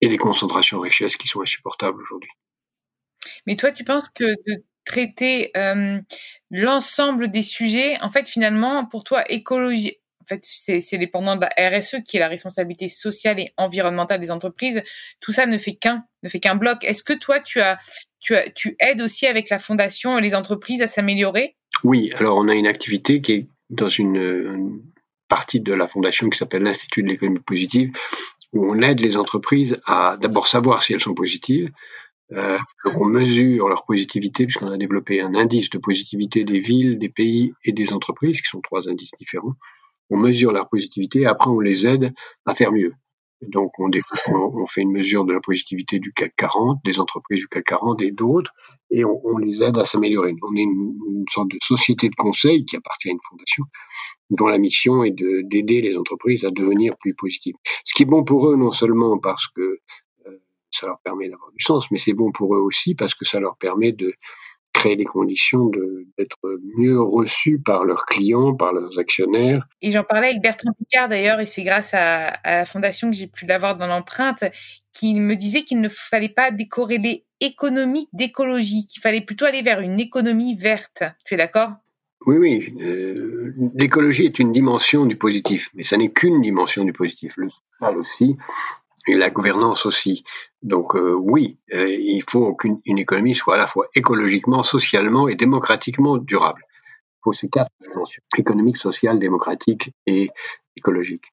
et 0.00 0.08
des 0.08 0.18
concentrations 0.18 0.78
de 0.78 0.82
richesses 0.82 1.16
qui 1.16 1.28
sont 1.28 1.42
insupportables 1.42 2.00
aujourd'hui. 2.00 2.30
Mais 3.46 3.56
toi, 3.56 3.70
tu 3.70 3.84
penses 3.84 4.08
que 4.08 4.24
de 4.24 4.64
traiter 4.84 5.52
l'ensemble 6.50 7.30
des 7.30 7.44
sujets, 7.44 7.96
en 8.00 8.10
fait, 8.10 8.28
finalement, 8.28 8.84
pour 8.84 9.04
toi, 9.04 9.22
écologie, 9.30 10.01
fait, 10.36 10.80
c'est 10.80 10.98
dépendant 10.98 11.36
de 11.36 11.42
la 11.42 11.78
RSE 11.78 11.96
qui 12.04 12.16
est 12.16 12.20
la 12.20 12.28
responsabilité 12.28 12.88
sociale 12.88 13.40
et 13.40 13.52
environnementale 13.56 14.20
des 14.20 14.30
entreprises. 14.30 14.82
Tout 15.20 15.32
ça 15.32 15.46
ne 15.46 15.58
fait 15.58 15.74
qu'un, 15.74 16.04
ne 16.22 16.28
fait 16.28 16.40
qu'un 16.40 16.56
bloc. 16.56 16.84
Est-ce 16.84 17.02
que 17.02 17.12
toi, 17.12 17.40
tu 17.40 17.60
aides 18.78 19.00
aussi 19.00 19.26
avec 19.26 19.50
la 19.50 19.58
fondation 19.58 20.18
les 20.18 20.34
entreprises 20.34 20.82
à 20.82 20.86
s'améliorer? 20.86 21.56
Oui. 21.84 22.12
Alors, 22.16 22.36
on 22.38 22.48
a 22.48 22.54
une 22.54 22.66
activité 22.66 23.20
qui 23.20 23.32
est 23.32 23.48
dans 23.70 23.88
une, 23.88 24.82
partie 25.32 25.60
de 25.60 25.72
la 25.72 25.88
fondation 25.88 26.28
qui 26.28 26.36
s'appelle 26.36 26.62
l'Institut 26.62 27.02
de 27.02 27.08
l'économie 27.08 27.40
positive, 27.40 27.90
où 28.52 28.70
on 28.70 28.82
aide 28.82 29.00
les 29.00 29.16
entreprises 29.16 29.80
à 29.86 30.18
d'abord 30.20 30.46
savoir 30.46 30.82
si 30.82 30.92
elles 30.92 31.00
sont 31.00 31.14
positives. 31.14 31.70
Euh, 32.32 32.58
donc 32.84 33.00
on 33.00 33.06
mesure 33.06 33.70
leur 33.70 33.86
positivité 33.86 34.44
puisqu'on 34.44 34.70
a 34.70 34.76
développé 34.76 35.22
un 35.22 35.34
indice 35.34 35.70
de 35.70 35.78
positivité 35.78 36.44
des 36.44 36.60
villes, 36.60 36.98
des 36.98 37.08
pays 37.08 37.54
et 37.64 37.72
des 37.72 37.94
entreprises, 37.94 38.42
qui 38.42 38.48
sont 38.50 38.60
trois 38.60 38.90
indices 38.90 39.12
différents 39.18 39.54
on 40.12 40.18
mesure 40.18 40.52
leur 40.52 40.68
positivité 40.68 41.26
après 41.26 41.50
on 41.50 41.60
les 41.60 41.86
aide 41.86 42.12
à 42.46 42.54
faire 42.54 42.70
mieux. 42.70 42.92
Donc 43.40 43.72
on, 43.78 43.90
on, 44.28 44.66
fait 44.66 44.82
une 44.82 44.92
mesure 44.92 45.24
de 45.24 45.32
la 45.32 45.40
positivité 45.40 45.98
du 45.98 46.12
CAC 46.12 46.34
40, 46.36 46.78
des 46.84 47.00
entreprises 47.00 47.40
du 47.40 47.48
CAC 47.48 47.64
40 47.64 48.02
et 48.02 48.12
d'autres, 48.12 48.52
et 48.90 49.04
on, 49.04 49.38
les 49.38 49.62
aide 49.62 49.78
à 49.78 49.84
s'améliorer. 49.84 50.32
On 50.42 50.54
est 50.54 50.60
une, 50.60 51.24
sorte 51.32 51.48
de 51.48 51.58
société 51.60 52.08
de 52.08 52.14
conseil 52.14 52.64
qui 52.64 52.76
appartient 52.76 53.08
à 53.08 53.12
une 53.12 53.18
fondation 53.28 53.64
dont 54.30 54.46
la 54.46 54.58
mission 54.58 55.02
est 55.02 55.10
d'aider 55.12 55.80
les 55.80 55.96
entreprises 55.96 56.44
à 56.44 56.50
devenir 56.50 56.94
plus 56.98 57.14
positives. 57.14 57.54
Ce 57.84 57.94
qui 57.94 58.04
est 58.04 58.06
bon 58.06 58.22
pour 58.22 58.48
eux 58.48 58.56
non 58.56 58.70
seulement 58.70 59.18
parce 59.18 59.48
que 59.48 59.78
euh, 60.26 60.42
ça 60.70 60.86
leur 60.86 61.00
permet 61.00 61.28
d'avoir 61.28 61.50
du 61.50 61.64
sens, 61.64 61.90
mais 61.90 61.98
c'est 61.98 62.12
bon 62.12 62.30
pour 62.30 62.54
eux 62.54 62.60
aussi 62.60 62.94
parce 62.94 63.14
que 63.14 63.24
ça 63.24 63.40
leur 63.40 63.56
permet 63.56 63.92
de 63.92 64.12
créer 64.82 64.96
les 64.96 65.04
conditions 65.04 65.70
d'être 66.18 66.58
mieux 66.76 67.00
reçus 67.00 67.60
par 67.60 67.84
leurs 67.84 68.04
clients, 68.04 68.54
par 68.54 68.72
leurs 68.72 68.98
actionnaires. 68.98 69.66
Et 69.80 69.92
j'en 69.92 70.02
parlais 70.02 70.28
avec 70.28 70.42
Bertrand 70.42 70.72
Picard 70.76 71.08
d'ailleurs, 71.08 71.38
et 71.40 71.46
c'est 71.46 71.62
grâce 71.62 71.94
à, 71.94 72.28
à, 72.28 72.56
la 72.56 72.66
fondation 72.66 73.10
que 73.10 73.16
j'ai 73.16 73.28
pu 73.28 73.46
l'avoir 73.46 73.76
dans 73.76 73.86
l'empreinte, 73.86 74.44
qui 74.92 75.14
me 75.14 75.36
disait 75.36 75.62
qu'il 75.62 75.80
ne 75.80 75.88
fallait 75.88 76.28
pas 76.28 76.50
décorréler 76.50 77.24
économie 77.40 78.08
d'écologie, 78.12 78.86
qu'il 78.86 79.00
fallait 79.00 79.20
plutôt 79.20 79.44
aller 79.44 79.62
vers 79.62 79.80
une 79.80 80.00
économie 80.00 80.56
verte. 80.56 81.04
Tu 81.24 81.34
es 81.34 81.36
d'accord? 81.36 81.72
Oui, 82.26 82.36
oui. 82.38 82.72
Euh, 82.80 83.52
l'écologie 83.74 84.24
est 84.24 84.38
une 84.38 84.52
dimension 84.52 85.06
du 85.06 85.16
positif, 85.16 85.70
mais 85.74 85.84
ça 85.84 85.96
n'est 85.96 86.12
qu'une 86.12 86.40
dimension 86.40 86.84
du 86.84 86.92
positif. 86.92 87.34
Le 87.36 87.48
social 87.50 87.96
aussi, 87.96 88.36
et 89.06 89.14
la 89.14 89.30
gouvernance 89.30 89.86
aussi. 89.86 90.24
Donc 90.62 90.94
euh, 90.94 91.12
oui, 91.12 91.58
euh, 91.74 91.88
il 91.88 92.22
faut 92.28 92.54
qu'une 92.54 92.80
économie 92.98 93.34
soit 93.34 93.54
à 93.54 93.58
la 93.58 93.66
fois 93.66 93.84
écologiquement, 93.94 94.62
socialement 94.62 95.28
et 95.28 95.34
démocratiquement 95.34 96.18
durable. 96.18 96.62
Il 96.70 97.20
faut 97.24 97.32
ces 97.32 97.48
quatre 97.48 97.70
dimensions 97.80 98.22
économique, 98.36 98.76
sociale, 98.76 99.18
démocratique 99.18 99.92
et 100.06 100.30
écologique. 100.76 101.24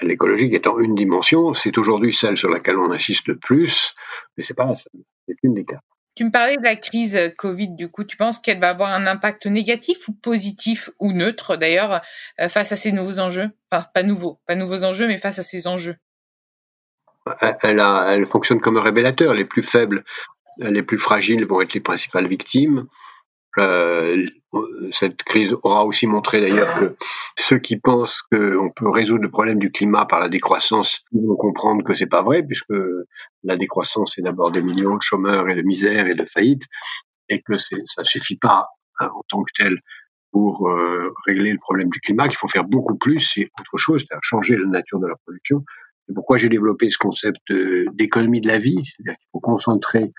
L'écologique 0.00 0.52
étant 0.52 0.78
une 0.78 0.94
dimension, 0.94 1.54
c'est 1.54 1.78
aujourd'hui 1.78 2.12
celle 2.12 2.36
sur 2.36 2.50
laquelle 2.50 2.78
on 2.78 2.90
insiste 2.90 3.28
le 3.28 3.38
plus, 3.38 3.94
mais 4.36 4.42
c'est 4.42 4.54
pas 4.54 4.66
la 4.66 4.76
seule, 4.76 5.02
c'est 5.26 5.36
une 5.42 5.54
des 5.54 5.64
quatre. 5.64 5.82
Tu 6.16 6.24
me 6.24 6.30
parlais 6.30 6.56
de 6.56 6.62
la 6.62 6.76
crise 6.76 7.18
Covid, 7.36 7.70
du 7.70 7.90
coup, 7.90 8.04
tu 8.04 8.16
penses 8.16 8.38
qu'elle 8.38 8.60
va 8.60 8.70
avoir 8.70 8.90
un 8.90 9.06
impact 9.06 9.46
négatif 9.46 10.06
ou 10.06 10.12
positif 10.12 10.90
ou 11.00 11.12
neutre 11.12 11.56
d'ailleurs 11.56 12.02
euh, 12.40 12.48
face 12.48 12.70
à 12.70 12.76
ces 12.76 12.92
nouveaux 12.92 13.18
enjeux? 13.18 13.50
Enfin, 13.70 13.86
pas 13.92 14.04
nouveaux, 14.04 14.40
pas 14.46 14.54
nouveaux 14.54 14.84
enjeux, 14.84 15.08
mais 15.08 15.18
face 15.18 15.40
à 15.40 15.42
ces 15.42 15.66
enjeux 15.66 15.96
elle, 17.62 17.80
a, 17.80 18.14
elle 18.14 18.26
fonctionne 18.26 18.60
comme 18.60 18.76
un 18.76 18.82
révélateur. 18.82 19.34
Les 19.34 19.44
plus 19.44 19.62
faibles, 19.62 20.04
les 20.58 20.82
plus 20.82 20.98
fragiles 20.98 21.46
vont 21.46 21.60
être 21.60 21.74
les 21.74 21.80
principales 21.80 22.28
victimes. 22.28 22.86
Euh, 23.58 24.26
cette 24.90 25.22
crise 25.22 25.54
aura 25.62 25.84
aussi 25.84 26.06
montré 26.06 26.40
d'ailleurs 26.40 26.74
que 26.74 26.96
ceux 27.38 27.58
qui 27.58 27.76
pensent 27.76 28.20
qu'on 28.22 28.70
peut 28.74 28.88
résoudre 28.88 29.22
le 29.22 29.30
problème 29.30 29.60
du 29.60 29.70
climat 29.70 30.06
par 30.06 30.18
la 30.18 30.28
décroissance 30.28 31.04
vont 31.12 31.36
comprendre 31.36 31.84
que 31.84 31.94
c'est 31.94 32.08
pas 32.08 32.22
vrai, 32.22 32.42
puisque 32.42 32.74
la 33.44 33.56
décroissance 33.56 34.12
c'est 34.14 34.22
d'abord 34.22 34.50
des 34.50 34.62
millions 34.62 34.96
de 34.96 35.02
chômeurs 35.02 35.48
et 35.48 35.54
de 35.54 35.62
misère 35.62 36.08
et 36.08 36.14
de 36.14 36.24
faillites, 36.24 36.66
et 37.28 37.42
que 37.42 37.56
ça 37.56 38.02
suffit 38.02 38.36
pas 38.36 38.66
hein, 38.98 39.10
en 39.14 39.22
tant 39.28 39.42
que 39.44 39.52
tel 39.56 39.78
pour 40.32 40.68
euh, 40.68 41.14
régler 41.26 41.52
le 41.52 41.58
problème 41.58 41.90
du 41.90 42.00
climat, 42.00 42.26
qu'il 42.26 42.36
faut 42.36 42.48
faire 42.48 42.64
beaucoup 42.64 42.96
plus 42.96 43.36
et 43.36 43.50
autre 43.60 43.78
chose, 43.78 44.00
c'est-à-dire 44.00 44.22
changer 44.22 44.56
la 44.56 44.66
nature 44.66 44.98
de 44.98 45.06
la 45.06 45.14
production, 45.24 45.64
c'est 46.06 46.14
pourquoi 46.14 46.36
j'ai 46.36 46.48
développé 46.48 46.90
ce 46.90 46.98
concept 46.98 47.52
d'économie 47.94 48.40
de 48.40 48.48
la 48.48 48.58
vie, 48.58 48.84
c'est-à-dire 48.84 49.16
qu'il 49.16 49.28
faut 49.32 49.40
concentrer, 49.40 50.12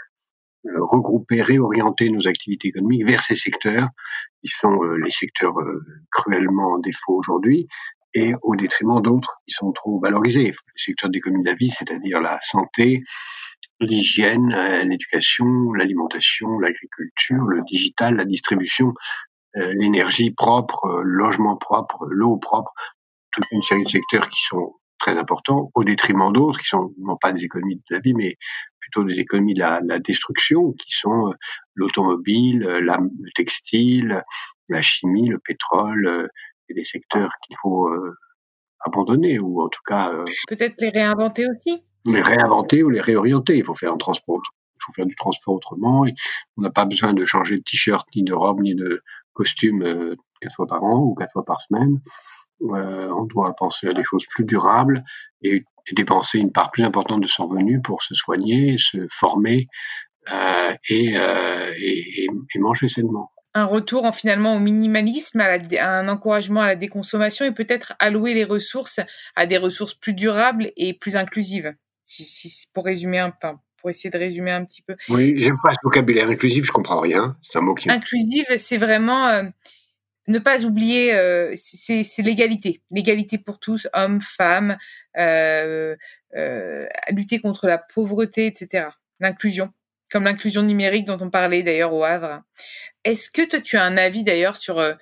euh, 0.68 0.84
regrouper, 0.84 1.44
réorienter 1.44 2.10
nos 2.10 2.27
activités 2.27 2.70
économiques 2.70 3.06
vers 3.06 3.22
ces 3.22 3.36
secteurs 3.36 3.89
qui 4.42 4.48
sont 4.48 4.84
euh, 4.84 4.98
les 4.98 5.12
secteurs 5.12 5.60
euh, 5.60 5.86
cruellement 6.12 6.74
en 6.74 6.80
défaut 6.80 7.13
aujourd'hui 7.13 7.68
et 8.15 8.34
au 8.42 8.56
détriment 8.56 9.00
d'autres 9.00 9.42
qui 9.46 9.54
sont 9.54 9.72
trop 9.74 10.00
valorisés. 10.00 10.48
Le 10.48 10.80
secteur 10.80 11.12
d'économie 11.12 11.44
de 11.44 11.50
la 11.50 11.56
vie, 11.56 11.70
c'est-à-dire 11.70 12.20
la 12.20 12.39
santé, 12.42 13.01
l'hygiène, 13.80 14.56
l'éducation, 14.88 15.74
l'alimentation, 15.74 16.58
l'agriculture, 16.60 17.44
le 17.44 17.62
digital, 17.63 18.15
la 18.15 18.24
distribution, 18.24 18.94
l'énergie 19.54 20.32
propre, 20.32 21.01
le 21.04 21.12
logement 21.12 21.58
propre, 21.58 22.06
l'eau 22.10 22.38
propre, 22.38 22.72
toute 23.32 23.46
une 23.51 23.62
série 23.62 23.84
de 23.84 23.89
secteurs 23.89 24.30
qui 24.30 24.42
sont 24.44 24.75
très 25.00 25.18
important, 25.18 25.72
au 25.74 25.84
détriment 25.84 26.32
d'autres 26.32 26.60
qui 26.60 26.68
sont 26.68 26.94
non 27.00 27.18
pas 27.18 27.32
des 27.32 27.46
économies 27.46 27.75
de 27.75 27.96
la 27.96 28.00
vie, 28.00 28.14
mais 28.14 28.36
plutôt 28.80 29.04
des 29.04 29.20
économies 29.20 29.54
de 29.54 29.60
la, 29.60 29.82
la 29.84 30.00
destruction, 30.00 30.74
qui 30.74 30.92
sont 30.92 31.30
euh, 31.30 31.34
l'automobile, 31.74 32.64
euh, 32.64 32.80
le 32.80 33.32
textile, 33.36 34.24
la 34.70 34.82
chimie, 34.82 35.28
le 35.28 35.40
pétrole, 35.40 36.08
euh, 36.08 36.28
et 36.70 36.74
des 36.74 36.84
secteurs 36.84 37.32
qu'il 37.46 37.56
faut 37.62 37.88
abandonner, 38.80 39.38
ou 39.38 39.62
en 39.62 39.70
tout 39.70 39.84
cas... 39.86 40.12
Peut-être 40.48 40.74
les 40.80 40.90
réinventer 40.90 41.46
aussi 41.48 41.84
Les 42.06 42.24
réinventer 42.24 42.82
ou 42.82 42.90
les 42.90 43.02
réorienter. 43.02 43.56
Il 43.56 43.64
faut 43.64 43.75
faire 43.75 43.94
un 43.94 43.98
transport 43.98 44.42
il 44.75 44.84
faut 44.84 44.94
faire 44.94 45.06
du 45.06 45.16
transport 45.16 45.54
autrement. 45.54 46.06
on 46.58 46.62
n'a 46.62 46.72
pas 46.72 46.86
besoin 46.86 47.14
de 47.14 47.24
changer 47.24 47.58
de 47.58 47.62
t-shirt, 47.62 48.08
ni 48.16 48.24
de 48.24 48.34
robe, 48.34 48.62
ni 48.62 48.74
de 48.74 49.04
costume 49.34 50.16
quatre 50.42 50.56
fois 50.56 50.68
par 50.68 50.84
an 50.84 51.00
ou 51.00 51.15
quatre 51.15 51.34
fois 51.34 51.46
par 51.46 51.62
semaine. 51.62 52.00
Euh, 52.62 53.10
on 53.10 53.25
doit 53.25 53.54
penser 53.56 53.88
à 53.88 53.94
des 53.94 54.04
choses 54.04 54.25
plus 54.25 54.46
durables 54.46 55.04
et, 55.42 55.63
dépenser 55.92 56.39
une 56.39 56.51
part 56.51 56.72
plus 56.72 56.84
importante 56.84 57.22
de 57.22 57.27
son 57.27 57.46
revenu 57.46 57.80
pour 57.80 58.01
se 58.01 58.15
soigner, 58.15 58.75
se 58.80 59.06
former 59.08 59.68
euh, 60.32 60.74
et, 60.89 61.15
euh, 61.15 61.72
et, 61.77 62.25
et, 62.25 62.60
manger 62.60 62.88
sainement. 62.88 63.32
Un 63.54 63.65
retour 63.65 64.04
en 64.04 64.12
finalement 64.12 64.56
au 64.56 64.60
minimalisme, 64.60 65.42
à, 65.42 65.60
un 65.80 66.08
encouragement 66.08 66.62
à 66.62 66.65
la 66.65 66.75
déconsommation 66.75 67.46
et 67.46 67.51
peut-être 67.51 67.94
allouer 68.00 68.34
les 68.34 68.46
ressources 68.46 69.00
à 69.36 69.46
des 69.46 69.60
ressources 69.60 69.94
plus 69.94 70.13
durables 70.13 70.72
et 70.75 70.96
plus 70.96 71.15
inclusives. 71.15 71.75
Si, 72.04 72.25
si, 72.25 72.65
pour 72.74 72.86
résumer 72.86 73.20
un 73.20 73.30
peu, 73.30 73.50
pour 73.77 73.92
essayer 73.92 74.10
de 74.10 74.18
résumer 74.18 74.50
un 74.50 74.65
petit 74.65 74.82
peu. 74.82 74.96
Oui, 75.10 75.36
j'aime 75.38 75.58
pas 75.62 75.70
ce 75.70 75.77
vocabulaire 75.84 76.30
inclusif, 76.30 76.65
je 76.65 76.72
comprends 76.72 77.00
rien. 77.00 77.38
C'est 77.44 77.60
un 77.60 77.62
mot 77.62 77.75
qui. 77.75 77.92
Inclusive, 77.92 78.48
c'est 78.58 78.77
vraiment 78.77 79.44
ne 80.27 80.39
pas 80.39 80.65
oublier, 80.65 81.13
euh, 81.13 81.53
c'est 81.58 82.03
l'égalité, 82.20 82.82
l'égalité 82.91 83.38
pour 83.38 83.60
tous, 83.60 83.88
hommes, 83.94 84.22
femmes, 84.22 84.77
euh, 85.17 85.96
euh, 86.36 86.88
lutter 87.12 87.39
contre 87.39 87.67
la 87.67 87.77
pauvreté, 87.77 88.48
etc. 88.48 88.88
L'inclusion, 89.20 89.72
comme 90.12 90.24
l'inclusion 90.24 90.63
numérique 90.63 91.05
dont 91.05 91.17
on 91.22 91.29
parlait 91.29 91.63
d'ailleurs 91.63 91.94
au 91.94 92.03
Havre. 92.03 92.41
Est-ce 93.03 93.29
que 93.29 93.48
toi, 93.48 93.62
tu 93.62 93.77
as 93.77 93.84
un 93.84 93.98
avis 93.98 94.24
d'ailleurs 94.24 94.58
sur 94.58 94.79
euh, 94.79 94.94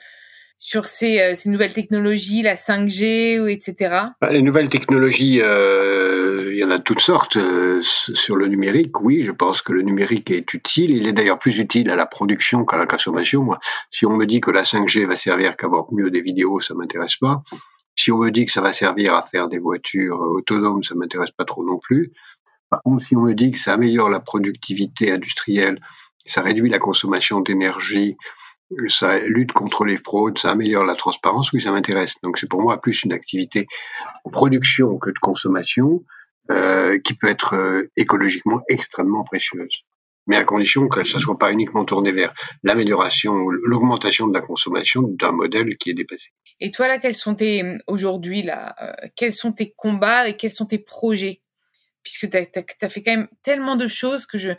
sur 0.66 0.86
ces, 0.86 1.20
euh, 1.20 1.36
ces, 1.36 1.50
nouvelles 1.50 1.74
technologies, 1.74 2.42
la 2.42 2.56
5G, 2.56 3.50
etc. 3.50 3.96
Bah, 4.22 4.32
les 4.32 4.42
nouvelles 4.42 4.70
technologies, 4.70 5.42
euh, 5.42 6.54
il 6.54 6.58
y 6.58 6.64
en 6.64 6.72
a 6.72 6.80
toutes 6.80 7.02
sortes. 7.02 7.36
Euh, 7.36 7.82
sur 7.82 8.38
le 8.38 8.48
numérique, 8.48 9.02
oui, 9.02 9.24
je 9.24 9.34
pense 9.34 9.62
que 9.62 9.74
le 9.74 9.82
numérique 9.82 10.32
est 10.32 10.54
utile. 10.54 10.92
Il 10.92 11.06
est 11.06 11.12
d'ailleurs 11.12 11.38
plus 11.38 11.60
utile 11.60 11.92
à 11.92 11.98
la 11.98 12.06
production 12.06 12.64
qu'à 12.64 12.78
la 12.78 12.86
consommation. 12.86 13.44
Moi, 13.44 13.60
si 13.92 14.06
on 14.06 14.16
me 14.16 14.26
dit 14.26 14.40
que 14.40 14.52
la 14.52 14.64
5G 14.64 15.06
va 15.06 15.18
servir 15.18 15.58
qu'à 15.58 15.68
voir 15.68 15.88
mieux 15.92 16.10
des 16.10 16.22
vidéos, 16.22 16.62
ça 16.62 16.74
m'intéresse 16.74 17.18
pas. 17.18 17.44
Si 17.98 18.14
on 18.14 18.20
me 18.20 18.32
dit 18.32 18.46
que 18.46 18.54
ça 18.54 18.62
va 18.62 18.72
servir 18.72 19.16
à 19.16 19.24
faire 19.24 19.50
des 19.50 19.60
voitures 19.60 20.22
autonomes, 20.22 20.82
ça 20.82 20.96
m'intéresse 20.96 21.32
pas 21.32 21.44
trop 21.44 21.66
non 21.66 21.78
plus. 21.78 22.14
Par 22.70 22.82
contre, 22.84 23.04
si 23.04 23.18
on 23.18 23.22
me 23.24 23.34
dit 23.34 23.52
que 23.52 23.60
ça 23.60 23.74
améliore 23.74 24.10
la 24.10 24.22
productivité 24.22 25.12
industrielle, 25.12 25.82
ça 26.26 26.42
réduit 26.42 26.70
la 26.70 26.80
consommation 26.80 27.42
d'énergie, 27.42 28.16
ça 28.90 29.20
lutte 29.20 29.52
contre 29.52 29.86
les 29.86 29.98
fraudes, 29.98 30.38
ça 30.38 30.52
améliore 30.52 30.86
la 30.86 30.96
transparence, 30.96 31.52
oui, 31.52 31.62
ça 31.62 31.72
m'intéresse. 31.72 32.16
Donc 32.24 32.38
c'est 32.38 32.50
pour 32.50 32.62
moi 32.62 32.80
plus 32.82 33.04
une 33.04 33.14
activité 33.14 33.68
de 34.26 34.32
production 34.32 34.98
que 34.98 35.10
de 35.10 35.20
consommation 35.20 36.04
euh, 36.52 37.00
qui 37.00 37.14
peut 37.14 37.30
être 37.30 37.56
euh, 37.56 37.90
écologiquement 37.96 38.62
extrêmement 38.68 39.24
précieuse. 39.24 39.84
Mais 40.28 40.36
à 40.36 40.44
condition 40.44 40.88
que 40.88 41.04
ça 41.04 41.20
soit 41.20 41.38
pas 41.38 41.52
uniquement 41.52 41.86
tourné 41.86 42.12
vers 42.12 42.34
l'amélioration 42.64 43.32
ou 43.32 43.52
l'augmentation 43.52 44.28
de 44.28 44.34
la 44.34 44.42
consommation 44.42 45.04
d'un 45.04 45.32
modèle 45.32 45.76
qui 45.76 45.90
est 45.90 45.94
dépassé. 45.94 46.32
Et 46.60 46.72
toi 46.72 46.88
là, 46.88 47.00
quels 47.00 47.16
sont 47.16 47.36
tes 47.36 47.64
aujourd'hui 47.88 48.42
là, 48.42 48.76
euh, 48.82 49.08
quels 49.16 49.34
sont 49.34 49.52
tes 49.52 49.74
combats 49.76 50.28
et 50.28 50.36
quels 50.36 50.52
sont 50.52 50.66
tes 50.66 50.80
projets? 50.80 51.42
Puisque 52.04 52.30
tu 52.30 52.38
as, 52.38 52.46
as, 52.82 52.90
fait 52.90 53.04
quand 53.04 53.16
même 53.16 53.30
tellement 53.44 53.78
de 53.78 53.88
choses 53.88 54.26
que 54.26 54.38
je 54.38 54.50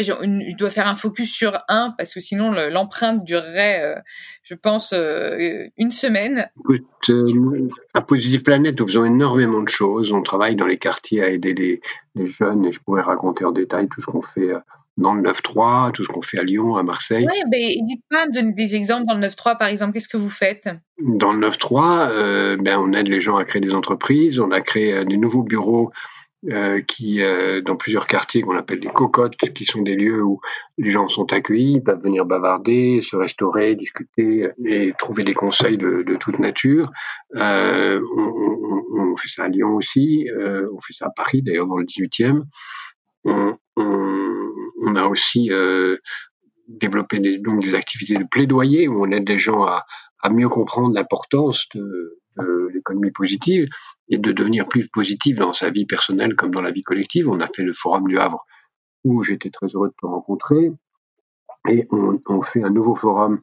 je, 0.00 0.56
dois 0.56 0.70
faire 0.70 0.86
un 0.86 0.94
focus 0.94 1.32
sur 1.32 1.52
un 1.68 1.94
parce 1.98 2.14
que 2.14 2.20
sinon 2.20 2.52
l'empreinte 2.70 3.24
durerait, 3.24 3.82
euh, 3.82 4.00
je 4.42 4.54
pense, 4.54 4.92
euh, 4.94 5.66
une 5.76 5.92
semaine. 5.92 6.48
Écoute, 6.60 6.86
euh, 7.10 7.68
à 7.94 8.00
Positive 8.00 8.42
Planète, 8.42 8.80
nous 8.80 8.86
faisons 8.86 9.04
énormément 9.04 9.62
de 9.62 9.68
choses. 9.68 10.12
On 10.12 10.22
travaille 10.22 10.56
dans 10.56 10.66
les 10.66 10.78
quartiers 10.78 11.22
à 11.22 11.28
aider 11.28 11.52
les, 11.54 11.80
jeunes 12.26 12.64
et 12.66 12.72
je 12.72 12.80
pourrais 12.80 13.02
raconter 13.02 13.44
en 13.44 13.52
détail 13.52 13.88
tout 13.88 14.00
ce 14.00 14.06
qu'on 14.06 14.22
fait 14.22 14.52
dans 14.98 15.14
le 15.14 15.22
9-3, 15.22 15.92
tout 15.92 16.04
ce 16.04 16.08
qu'on 16.08 16.20
fait 16.20 16.38
à 16.38 16.42
Lyon, 16.42 16.76
à 16.76 16.82
Marseille. 16.82 17.26
Oui, 17.26 17.42
mais 17.50 17.74
dites-moi, 17.82 18.26
me 18.26 18.32
donner 18.32 18.52
des 18.52 18.74
exemples 18.74 19.06
dans 19.06 19.14
le 19.14 19.26
9-3, 19.26 19.56
par 19.56 19.68
exemple. 19.68 19.94
Qu'est-ce 19.94 20.08
que 20.08 20.18
vous 20.18 20.30
faites? 20.30 20.68
Dans 20.98 21.32
le 21.32 21.48
9-3, 21.48 22.58
ben, 22.62 22.78
on 22.78 22.92
aide 22.92 23.08
les 23.08 23.20
gens 23.20 23.36
à 23.36 23.44
créer 23.44 23.62
des 23.62 23.72
entreprises. 23.72 24.40
On 24.40 24.50
a 24.50 24.60
créé 24.60 25.04
des 25.06 25.16
nouveaux 25.16 25.42
bureaux 25.42 25.90
euh, 26.50 26.80
qui 26.80 27.22
euh, 27.22 27.62
dans 27.62 27.76
plusieurs 27.76 28.08
quartiers 28.08 28.42
qu'on 28.42 28.56
appelle 28.56 28.80
des 28.80 28.88
cocottes, 28.88 29.36
qui 29.36 29.64
sont 29.64 29.82
des 29.82 29.94
lieux 29.94 30.24
où 30.24 30.40
les 30.76 30.90
gens 30.90 31.08
sont 31.08 31.32
accueillis, 31.32 31.80
peuvent 31.80 32.02
venir 32.02 32.24
bavarder, 32.24 33.00
se 33.00 33.14
restaurer, 33.14 33.76
discuter 33.76 34.48
et 34.64 34.92
trouver 34.98 35.22
des 35.22 35.34
conseils 35.34 35.78
de, 35.78 36.02
de 36.02 36.16
toute 36.16 36.40
nature. 36.40 36.90
Euh, 37.36 38.00
on, 38.16 38.22
on, 38.22 39.12
on, 39.12 39.16
fait 39.16 39.28
ça 39.28 39.44
à 39.44 39.48
Lyon 39.48 39.76
aussi, 39.76 40.28
euh, 40.30 40.68
on 40.74 40.80
fait 40.80 40.94
ça 40.94 41.06
à 41.06 41.10
Paris 41.14 41.42
d'ailleurs 41.42 41.68
dans 41.68 41.76
le 41.76 41.84
18e. 41.84 42.42
On, 43.24 43.56
on 43.76 44.96
a 44.96 45.04
aussi 45.04 45.48
développer 46.66 47.20
des, 47.20 47.38
donc 47.38 47.62
des 47.62 47.76
activités 47.76 48.16
de 48.16 48.26
plaidoyer 48.28 48.88
où 48.88 49.00
on 49.00 49.12
aide 49.12 49.24
des 49.24 49.38
gens 49.38 49.62
à, 49.62 49.84
à 50.20 50.30
mieux 50.30 50.48
comprendre 50.48 50.92
l'importance 50.92 51.68
de, 51.72 52.18
l'économie 52.72 53.10
positive 53.10 53.68
et 54.08 54.18
de 54.18 54.32
devenir 54.32 54.68
plus 54.68 54.88
positif 54.88 55.36
dans 55.36 55.52
sa 55.52 55.70
vie 55.70 55.86
personnelle 55.86 56.34
comme 56.34 56.52
dans 56.52 56.62
la 56.62 56.70
vie 56.70 56.82
collective. 56.82 57.28
On 57.28 57.40
a 57.40 57.48
fait 57.48 57.62
le 57.62 57.72
Forum 57.72 58.08
du 58.08 58.18
Havre 58.18 58.44
où 59.04 59.22
j'étais 59.22 59.50
très 59.50 59.66
heureux 59.68 59.88
de 59.88 59.94
te 60.00 60.06
rencontrer 60.06 60.72
et 61.68 61.86
on, 61.90 62.20
on 62.28 62.42
fait 62.42 62.62
un 62.62 62.70
nouveau 62.70 62.94
forum 62.94 63.40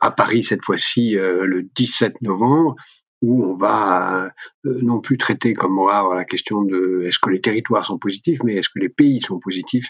à 0.00 0.10
Paris 0.10 0.44
cette 0.44 0.64
fois-ci 0.64 1.18
euh, 1.18 1.44
le 1.46 1.62
17 1.74 2.22
novembre 2.22 2.76
où 3.22 3.44
on 3.44 3.56
va 3.56 4.24
euh, 4.24 4.30
non 4.64 5.00
plus 5.00 5.18
traiter 5.18 5.54
comme 5.54 5.78
au 5.78 5.88
Havre 5.88 6.14
la 6.14 6.24
question 6.24 6.64
de 6.64 7.02
est-ce 7.04 7.18
que 7.18 7.30
les 7.30 7.40
territoires 7.40 7.84
sont 7.84 7.98
positifs, 7.98 8.42
mais 8.44 8.54
est-ce 8.54 8.70
que 8.70 8.78
les 8.78 8.88
pays 8.88 9.20
sont 9.20 9.38
positifs. 9.40 9.88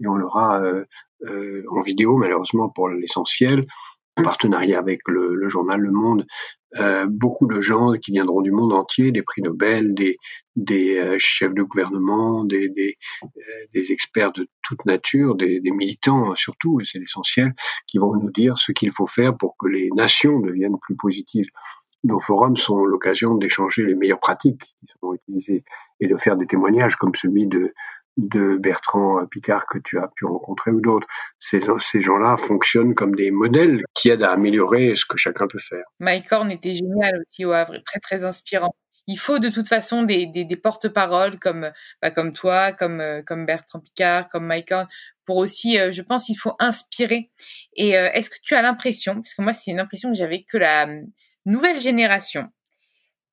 Et 0.00 0.06
on 0.06 0.16
l'aura 0.16 0.62
euh, 0.62 0.84
euh, 1.26 1.62
en 1.70 1.82
vidéo, 1.82 2.16
malheureusement 2.16 2.68
pour 2.68 2.88
l'essentiel, 2.88 3.66
en 4.16 4.22
partenariat 4.22 4.78
avec 4.78 5.00
le, 5.08 5.34
le 5.34 5.48
journal 5.48 5.80
Le 5.80 5.90
Monde, 5.90 6.26
euh, 6.78 7.06
beaucoup 7.08 7.46
de 7.46 7.60
gens 7.60 7.92
qui 7.92 8.12
viendront 8.12 8.42
du 8.42 8.50
monde 8.50 8.72
entier, 8.72 9.12
des 9.12 9.22
prix 9.22 9.42
Nobel, 9.42 9.94
des, 9.94 10.18
des 10.56 10.98
euh, 10.98 11.16
chefs 11.18 11.54
de 11.54 11.62
gouvernement, 11.62 12.44
des, 12.44 12.68
des, 12.68 12.96
euh, 13.22 13.28
des, 13.72 13.92
experts 13.92 14.32
de 14.32 14.48
toute 14.62 14.84
nature, 14.84 15.36
des, 15.36 15.60
des 15.60 15.70
militants 15.70 16.34
surtout, 16.34 16.80
et 16.80 16.84
c'est 16.84 16.98
l'essentiel, 16.98 17.54
qui 17.86 17.98
vont 17.98 18.14
nous 18.14 18.30
dire 18.30 18.58
ce 18.58 18.72
qu'il 18.72 18.90
faut 18.90 19.06
faire 19.06 19.36
pour 19.36 19.56
que 19.58 19.68
les 19.68 19.90
nations 19.94 20.40
deviennent 20.40 20.78
plus 20.80 20.96
positives. 20.96 21.46
Nos 22.04 22.18
forums 22.18 22.56
sont 22.56 22.84
l'occasion 22.84 23.36
d'échanger 23.36 23.82
les 23.84 23.94
meilleures 23.94 24.20
pratiques 24.20 24.62
qui 24.62 24.86
sont 25.00 25.14
utilisées 25.14 25.64
et 26.00 26.08
de 26.08 26.16
faire 26.16 26.36
des 26.36 26.46
témoignages 26.46 26.96
comme 26.96 27.14
celui 27.14 27.46
de, 27.46 27.72
de 28.16 28.56
Bertrand 28.56 29.26
Picard 29.26 29.66
que 29.66 29.78
tu 29.78 29.98
as 29.98 30.08
pu 30.14 30.24
rencontrer 30.24 30.70
ou 30.70 30.80
d'autres. 30.80 31.06
Ces, 31.38 31.60
ces 31.80 32.00
gens-là 32.00 32.36
fonctionnent 32.36 32.94
comme 32.94 33.14
des 33.14 33.30
modèles 33.30 33.82
qui 33.94 34.08
aident 34.08 34.22
à 34.22 34.32
améliorer 34.32 34.94
ce 34.94 35.04
que 35.04 35.18
chacun 35.18 35.46
peut 35.46 35.58
faire. 35.58 35.84
Mike 36.00 36.30
Horn 36.32 36.50
était 36.50 36.74
génial 36.74 37.20
aussi 37.20 37.44
au 37.44 37.52
Havre, 37.52 37.76
très 37.84 38.00
très 38.00 38.24
inspirant. 38.24 38.74
Il 39.08 39.18
faut 39.18 39.38
de 39.38 39.50
toute 39.50 39.68
façon 39.68 40.02
des, 40.02 40.26
des, 40.26 40.56
porte-paroles 40.56 41.38
comme 41.38 41.70
bah, 42.02 42.10
comme 42.10 42.32
toi, 42.32 42.72
comme 42.72 43.00
comme 43.24 43.46
Bertrand 43.46 43.78
Picard, 43.78 44.28
comme 44.30 44.46
Mike 44.46 44.72
Horn, 44.72 44.88
pour 45.26 45.36
aussi, 45.36 45.78
euh, 45.78 45.92
je 45.92 46.02
pense, 46.02 46.28
il 46.28 46.36
faut 46.36 46.54
inspirer. 46.58 47.30
Et 47.74 47.98
euh, 47.98 48.10
est-ce 48.14 48.30
que 48.30 48.36
tu 48.42 48.54
as 48.54 48.62
l'impression, 48.62 49.14
parce 49.14 49.34
que 49.34 49.42
moi 49.42 49.52
c'est 49.52 49.72
une 49.72 49.80
impression 49.80 50.10
que 50.10 50.16
j'avais 50.16 50.44
que 50.44 50.56
la 50.56 50.88
nouvelle 51.44 51.80
génération 51.80 52.48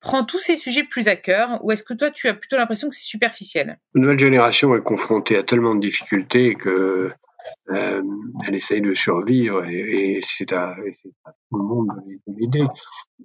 prend 0.04 0.22
tous 0.22 0.38
ces 0.38 0.56
sujets 0.56 0.84
plus 0.84 1.08
à 1.08 1.16
cœur 1.16 1.64
ou 1.64 1.72
est-ce 1.72 1.82
que 1.82 1.94
toi 1.94 2.10
tu 2.10 2.28
as 2.28 2.34
plutôt 2.34 2.56
l'impression 2.56 2.88
que 2.88 2.94
c'est 2.94 3.02
superficiel? 3.02 3.78
La 3.94 4.00
nouvelle 4.02 4.18
génération 4.18 4.74
est 4.76 4.82
confrontée 4.82 5.36
à 5.36 5.42
tellement 5.42 5.74
de 5.74 5.80
difficultés 5.80 6.54
que 6.54 7.10
euh, 7.70 8.02
elle 8.46 8.54
essaye 8.54 8.80
de 8.80 8.94
survivre 8.94 9.64
et, 9.66 10.20
c'est 10.26 10.52
à, 10.52 10.76
tout 11.50 11.58
le 11.58 11.64
monde 11.64 11.88
de 12.26 12.34
l'aider. 12.38 12.66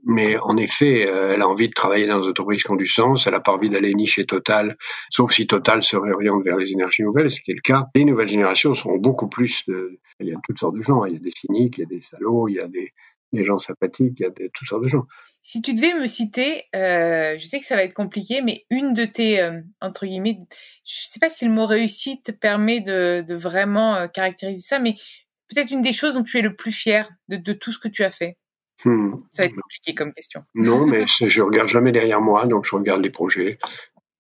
Mais 0.06 0.38
en 0.38 0.56
effet, 0.58 1.08
euh, 1.08 1.32
elle 1.34 1.42
a 1.42 1.48
envie 1.48 1.68
de 1.68 1.74
travailler 1.74 2.08
dans 2.08 2.22
des 2.22 2.28
entreprises 2.28 2.64
qui 2.64 2.72
ont 2.72 2.76
du 2.76 2.88
sens, 2.88 3.28
elle 3.28 3.34
n'a 3.34 3.40
pas 3.40 3.52
envie 3.52 3.70
d'aller 3.70 3.94
nicher 3.94 4.26
Total, 4.26 4.78
sauf 5.10 5.32
si 5.32 5.48
Total 5.48 5.84
se 5.84 5.98
réoriente 5.98 6.44
vers 6.44 6.58
les 6.58 6.72
énergies 6.72 7.04
nouvelles, 7.04 7.30
ce 7.30 7.42
qui 7.42 7.52
est 7.52 7.56
le 7.56 7.62
cas. 7.62 7.88
Les 7.96 8.06
nouvelles 8.06 8.28
générations 8.28 8.74
seront 8.74 8.98
beaucoup 8.98 9.28
plus... 9.28 9.66
Il 10.22 10.28
y 10.28 10.34
a 10.34 10.38
toutes 10.44 10.60
sortes 10.60 10.76
de 10.76 10.82
gens, 10.82 11.06
il 11.06 11.14
y 11.14 11.16
a 11.16 11.20
des 11.20 11.32
cyniques, 11.32 11.78
il 11.78 11.82
y 11.82 11.84
a 11.86 11.88
des 11.88 12.02
salauds, 12.02 12.50
il 12.50 12.56
y 12.56 12.60
a 12.60 12.68
des, 12.68 12.90
des 13.34 13.44
gens 13.44 13.60
sympathiques, 13.60 14.20
il 14.20 14.24
y 14.24 14.26
a 14.26 14.30
des, 14.30 14.50
toutes 14.54 14.68
sortes 14.68 14.84
de 14.84 14.88
gens. 14.88 15.06
Si 15.42 15.62
tu 15.62 15.74
devais 15.74 15.94
me 15.94 16.08
citer, 16.08 16.66
euh, 16.76 17.38
je 17.40 17.46
sais 17.46 17.60
que 17.60 17.66
ça 17.66 17.76
va 17.76 17.84
être 17.84 17.94
compliqué, 17.94 18.42
mais 18.42 18.66
une 18.70 18.94
de 18.94 19.06
tes, 19.06 19.42
euh, 19.42 19.62
entre 19.80 20.06
guillemets, 20.06 20.40
je 20.86 21.06
sais 21.06 21.20
pas 21.20 21.30
si 21.30 21.46
le 21.46 21.52
mot 21.52 21.66
réussite 21.66 22.38
permet 22.40 22.82
de, 22.82 23.24
de 23.26 23.36
vraiment 23.36 23.96
euh, 23.96 24.08
caractériser 24.08 24.62
ça, 24.62 24.80
mais 24.80 24.96
peut-être 25.50 25.72
une 25.72 25.82
des 25.82 25.94
choses 25.94 26.14
dont 26.16 26.24
tu 26.24 26.38
es 26.38 26.42
le 26.42 26.56
plus 26.56 26.72
fier 26.72 27.10
de, 27.30 27.38
de 27.38 27.54
tout 27.54 27.72
ce 27.72 27.80
que 27.80 27.88
tu 27.88 28.04
as 28.04 28.12
fait? 28.12 28.38
Hmm. 28.84 29.16
Ça 29.32 29.44
va 29.44 29.46
être 29.48 29.56
compliqué 29.56 29.94
comme 29.94 30.14
question. 30.14 30.44
Non, 30.56 30.86
mais 30.86 31.06
je 31.28 31.42
regarde 31.42 31.68
jamais 31.68 31.92
derrière 31.92 32.22
moi, 32.22 32.46
donc 32.46 32.66
je 32.66 32.76
regarde 32.76 33.02
les 33.02 33.10
projets. 33.10 33.60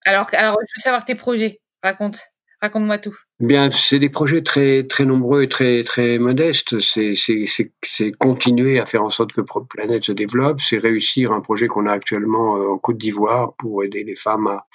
Alors, 0.06 0.28
alors 0.34 0.58
je 0.67 0.80
veux 0.80 0.82
savoir 0.82 1.06
tes 1.06 1.15
projets. 1.15 1.60
Raconte. 1.84 2.32
Raconte-moi 2.62 2.98
tout. 2.98 3.15
Bien, 3.39 3.72
c'est 3.72 4.00
des 4.00 4.10
projets 4.10 4.43
très 4.43 4.86
très 4.86 5.06
nombreux 5.06 5.43
et 5.43 5.50
très 5.50 5.84
très 5.84 6.19
modestes. 6.19 6.80
C'est 6.82 7.13
c'est 7.15 8.12
continuer 8.17 8.80
à 8.80 8.86
faire 8.86 9.04
en 9.04 9.10
sorte 9.10 9.32
que 9.32 9.41
Planète 9.41 10.04
se 10.04 10.12
développe. 10.12 10.60
C'est 10.60 10.78
réussir 10.78 11.32
un 11.32 11.39
projet 11.39 11.67
qu'on 11.67 11.86
a 11.86 11.93
actuellement 11.93 12.58
euh, 12.58 12.74
en 12.74 12.78
Côte 12.78 12.98
d'Ivoire 12.98 13.56
pour 13.58 13.84
aider 13.86 14.04
les 14.04 14.15
femmes 14.15 14.48
à, 14.48 14.65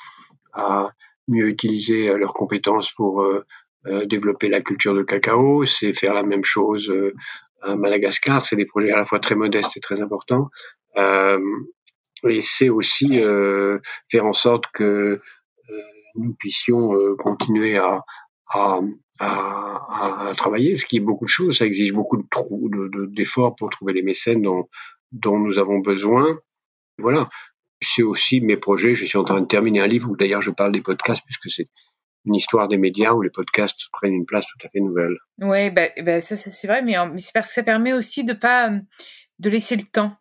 à 0.55 0.88
mieux 1.29 1.49
utiliser 1.49 2.09
euh, 2.09 2.16
leurs 2.16 2.33
compétences 2.33 2.90
pour 2.90 3.20
euh, 3.23 3.44
développer 4.07 4.49
la 4.49 4.62
culture 4.62 4.94
de 4.94 5.03
cacao. 5.03 5.66
C'est 5.66 5.92
faire 5.92 6.14
la 6.14 6.23
même 6.23 6.44
chose 6.44 6.90
à 7.61 7.77
Madagascar. 7.77 8.47
C'est 8.47 8.57
des 8.57 8.64
projets 8.64 8.92
à 8.92 8.97
la 8.97 9.05
fois 9.05 9.20
très 9.20 9.35
modestes 9.35 9.77
et 9.77 9.81
très 9.81 10.01
importants. 10.01 10.49
et 10.97 12.40
c'est 12.40 12.70
aussi 12.70 13.20
faire 14.09 14.25
en 14.25 14.33
sorte 14.33 14.64
que 14.73 15.20
nous 16.14 16.35
puissions 16.35 16.94
euh, 16.94 17.16
continuer 17.16 17.79
à, 17.79 18.03
travailler, 20.37 20.77
ce 20.77 20.87
qui 20.87 20.96
est 20.96 21.00
beaucoup 21.00 21.24
de 21.24 21.31
choses. 21.31 21.59
Ça 21.59 21.66
exige 21.66 21.92
beaucoup 21.92 22.16
de 22.16 23.07
d'efforts 23.07 23.50
de, 23.50 23.57
pour 23.57 23.70
trouver 23.70 23.92
les 23.92 24.03
mécènes 24.03 24.42
dont, 24.42 25.38
nous 25.38 25.59
avons 25.59 25.79
besoin. 25.79 26.38
Voilà. 26.98 27.29
C'est 27.81 28.03
aussi 28.03 28.40
mes 28.40 28.57
projets. 28.57 28.94
Je 28.94 29.05
suis 29.05 29.18
en 29.18 29.24
train 29.24 29.40
de 29.40 29.46
terminer 29.46 29.81
un 29.81 29.87
livre 29.87 30.11
où 30.11 30.16
d'ailleurs 30.16 30.40
je 30.40 30.50
parle 30.50 30.72
des 30.72 30.81
podcasts 30.81 31.22
puisque 31.24 31.50
c'est 31.50 31.68
une 32.24 32.35
histoire 32.35 32.68
des 32.68 32.79
médias 32.79 33.12
où 33.12 33.22
les 33.22 33.31
podcasts 33.31 33.88
prennent 33.92 34.14
une 34.14 34.27
place 34.27 34.46
tout 34.46 34.66
à 34.66 34.70
fait 34.70 34.81
nouvelle. 34.81 35.14
Ouais, 35.40 35.70
bah, 35.70 35.88
bah 36.03 36.20
ça, 36.20 36.37
c'est 36.37 36.66
vrai, 36.66 36.83
mais, 36.83 36.94
parce 37.35 37.48
que 37.48 37.55
ça 37.55 37.62
permet 37.62 37.92
aussi 37.92 38.24
de 38.24 38.33
pas 38.33 38.70
de 39.38 39.50
laisser 39.50 39.77
le 39.77 39.83
temps 39.83 40.16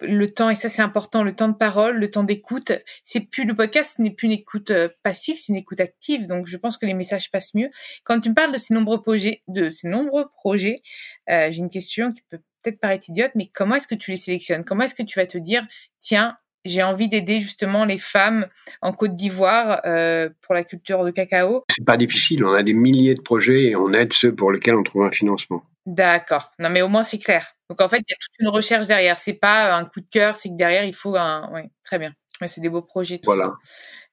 le 0.00 0.26
temps, 0.26 0.50
et 0.50 0.56
ça 0.56 0.68
c'est 0.68 0.82
important, 0.82 1.22
le 1.22 1.34
temps 1.34 1.48
de 1.48 1.54
parole, 1.54 1.96
le 1.96 2.10
temps 2.10 2.24
d'écoute. 2.24 2.72
C'est 3.04 3.20
plus 3.20 3.44
le 3.44 3.54
podcast 3.54 3.98
n'est 3.98 4.10
plus 4.10 4.26
une 4.26 4.32
écoute 4.32 4.70
euh, 4.70 4.88
passive, 5.02 5.36
c'est 5.38 5.52
une 5.52 5.58
écoute 5.58 5.80
active. 5.80 6.26
Donc 6.26 6.46
je 6.46 6.56
pense 6.56 6.76
que 6.76 6.86
les 6.86 6.94
messages 6.94 7.30
passent 7.30 7.54
mieux. 7.54 7.68
Quand 8.04 8.20
tu 8.20 8.30
me 8.30 8.34
parles 8.34 8.52
de 8.52 8.58
ces 8.58 8.74
nombreux 8.74 9.00
projets, 9.00 9.42
de 9.48 9.70
ces 9.70 9.88
nombreux 9.88 10.26
projets, 10.34 10.82
euh, 11.30 11.48
j'ai 11.50 11.58
une 11.58 11.70
question 11.70 12.12
qui 12.12 12.22
peut 12.28 12.40
peut-être 12.62 12.80
paraître 12.80 13.08
idiote, 13.08 13.30
mais 13.36 13.48
comment 13.54 13.76
est-ce 13.76 13.86
que 13.86 13.94
tu 13.94 14.10
les 14.10 14.16
sélectionnes? 14.16 14.64
Comment 14.64 14.84
est-ce 14.84 14.94
que 14.94 15.04
tu 15.04 15.18
vas 15.20 15.26
te 15.26 15.38
dire, 15.38 15.64
tiens, 16.00 16.36
j'ai 16.64 16.82
envie 16.82 17.08
d'aider 17.08 17.40
justement 17.40 17.84
les 17.84 17.98
femmes 17.98 18.46
en 18.82 18.92
Côte 18.92 19.14
d'Ivoire 19.14 19.82
euh, 19.86 20.28
pour 20.42 20.54
la 20.54 20.64
culture 20.64 21.04
de 21.04 21.12
cacao? 21.12 21.64
C'est 21.70 21.84
pas 21.84 21.96
difficile, 21.96 22.44
on 22.44 22.52
a 22.52 22.64
des 22.64 22.74
milliers 22.74 23.14
de 23.14 23.22
projets 23.22 23.66
et 23.66 23.76
on 23.76 23.92
aide 23.92 24.12
ceux 24.12 24.34
pour 24.34 24.50
lesquels 24.50 24.74
on 24.74 24.82
trouve 24.82 25.04
un 25.04 25.12
financement. 25.12 25.62
D'accord. 25.86 26.52
Non, 26.58 26.68
mais 26.68 26.82
au 26.82 26.88
moins 26.88 27.04
c'est 27.04 27.18
clair. 27.18 27.52
Donc 27.70 27.80
en 27.80 27.88
fait, 27.88 27.98
il 27.98 28.10
y 28.10 28.12
a 28.12 28.16
toute 28.20 28.34
une 28.40 28.48
recherche 28.48 28.86
derrière. 28.86 29.18
C'est 29.18 29.34
pas 29.34 29.74
un 29.76 29.84
coup 29.84 30.00
de 30.00 30.08
cœur, 30.10 30.36
c'est 30.36 30.48
que 30.48 30.56
derrière 30.56 30.84
il 30.84 30.94
faut 30.94 31.16
un. 31.16 31.50
Oui, 31.54 31.62
très 31.84 31.98
bien. 31.98 32.12
c'est 32.46 32.60
des 32.60 32.68
beaux 32.68 32.82
projets. 32.82 33.18
Tout 33.18 33.32
voilà. 33.32 33.54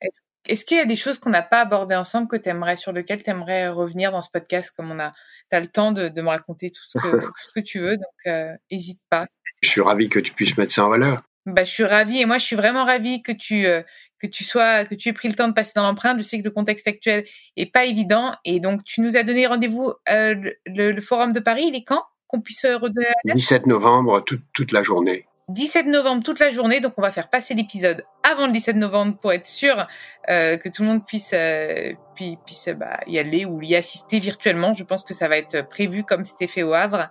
Est-ce, 0.01 0.21
est-ce 0.45 0.65
qu'il 0.65 0.77
y 0.77 0.81
a 0.81 0.85
des 0.85 0.95
choses 0.95 1.19
qu'on 1.19 1.29
n'a 1.29 1.41
pas 1.41 1.61
abordées 1.61 1.95
ensemble 1.95 2.27
que 2.27 2.35
t'aimerais 2.35 2.75
sur 2.75 2.91
lesquelles 2.91 3.23
tu 3.23 3.29
aimerais 3.29 3.69
revenir 3.69 4.11
dans 4.11 4.21
ce 4.21 4.29
podcast, 4.31 4.71
comme 4.75 4.91
on 4.91 4.99
a, 4.99 5.13
t'as 5.49 5.59
le 5.59 5.67
temps 5.67 5.91
de, 5.91 6.09
de 6.09 6.21
me 6.21 6.27
raconter 6.27 6.69
tout 6.71 6.83
ce 6.87 6.97
que, 6.99 7.17
tout 7.25 7.31
ce 7.47 7.59
que 7.59 7.59
tu 7.61 7.79
veux, 7.79 7.97
donc 7.97 8.53
n'hésite 8.71 8.99
euh, 8.99 9.07
pas. 9.09 9.27
Je 9.61 9.69
suis 9.69 9.81
ravi 9.81 10.09
que 10.09 10.19
tu 10.19 10.33
puisses 10.33 10.57
mettre 10.57 10.73
ça 10.73 10.85
en 10.85 10.89
valeur. 10.89 11.23
Bah, 11.45 11.65
je 11.65 11.71
suis 11.71 11.83
ravie 11.83 12.21
et 12.21 12.25
moi 12.25 12.37
je 12.37 12.45
suis 12.45 12.55
vraiment 12.55 12.85
ravie 12.85 13.21
que 13.21 13.31
tu 13.31 13.65
euh, 13.65 13.81
que 14.19 14.27
tu 14.27 14.43
sois 14.43 14.85
que 14.85 14.95
tu 14.95 15.09
aies 15.09 15.13
pris 15.13 15.27
le 15.27 15.35
temps 15.35 15.47
de 15.47 15.53
passer 15.53 15.73
dans 15.75 15.83
l'empreinte. 15.83 16.17
Je 16.17 16.23
sais 16.23 16.39
que 16.39 16.43
le 16.43 16.51
contexte 16.51 16.87
actuel 16.87 17.25
est 17.57 17.71
pas 17.71 17.85
évident 17.85 18.35
et 18.45 18.59
donc 18.59 18.83
tu 18.85 19.01
nous 19.01 19.17
as 19.17 19.23
donné 19.23 19.45
rendez-vous 19.45 19.93
euh, 20.09 20.35
le, 20.65 20.91
le, 20.91 21.01
forum 21.01 21.33
de 21.33 21.39
Paris. 21.39 21.65
Il 21.67 21.75
est 21.75 21.83
quand? 21.83 22.03
Qu'on 22.27 22.39
puisse 22.39 22.65
redonner 22.65 23.07
la 23.07 23.31
date? 23.31 23.35
17 23.35 23.67
novembre 23.67 24.21
toute 24.21 24.43
toute 24.53 24.71
la 24.71 24.83
journée. 24.83 25.25
17 25.49 25.87
novembre 25.87 26.23
toute 26.23 26.39
la 26.39 26.51
journée, 26.51 26.79
donc 26.79 26.93
on 26.97 27.01
va 27.01 27.11
faire 27.11 27.29
passer 27.29 27.53
l'épisode 27.53 28.05
avant 28.23 28.47
le 28.47 28.53
17 28.53 28.77
novembre 28.77 29.17
pour 29.21 29.33
être 29.33 29.47
sûr 29.47 29.87
euh, 30.29 30.57
que 30.57 30.69
tout 30.69 30.83
le 30.83 30.87
monde 30.87 31.05
puisse 31.05 31.31
euh, 31.33 31.93
puisse, 32.15 32.69
bah, 32.77 32.99
y 33.07 33.19
aller 33.19 33.43
ou 33.43 33.61
y 33.61 33.75
assister 33.75 34.19
virtuellement. 34.19 34.73
Je 34.73 34.83
pense 34.83 35.03
que 35.03 35.13
ça 35.13 35.27
va 35.27 35.37
être 35.37 35.67
prévu 35.67 36.03
comme 36.03 36.23
c'était 36.23 36.47
fait 36.47 36.63
au 36.63 36.73
Havre. 36.73 37.09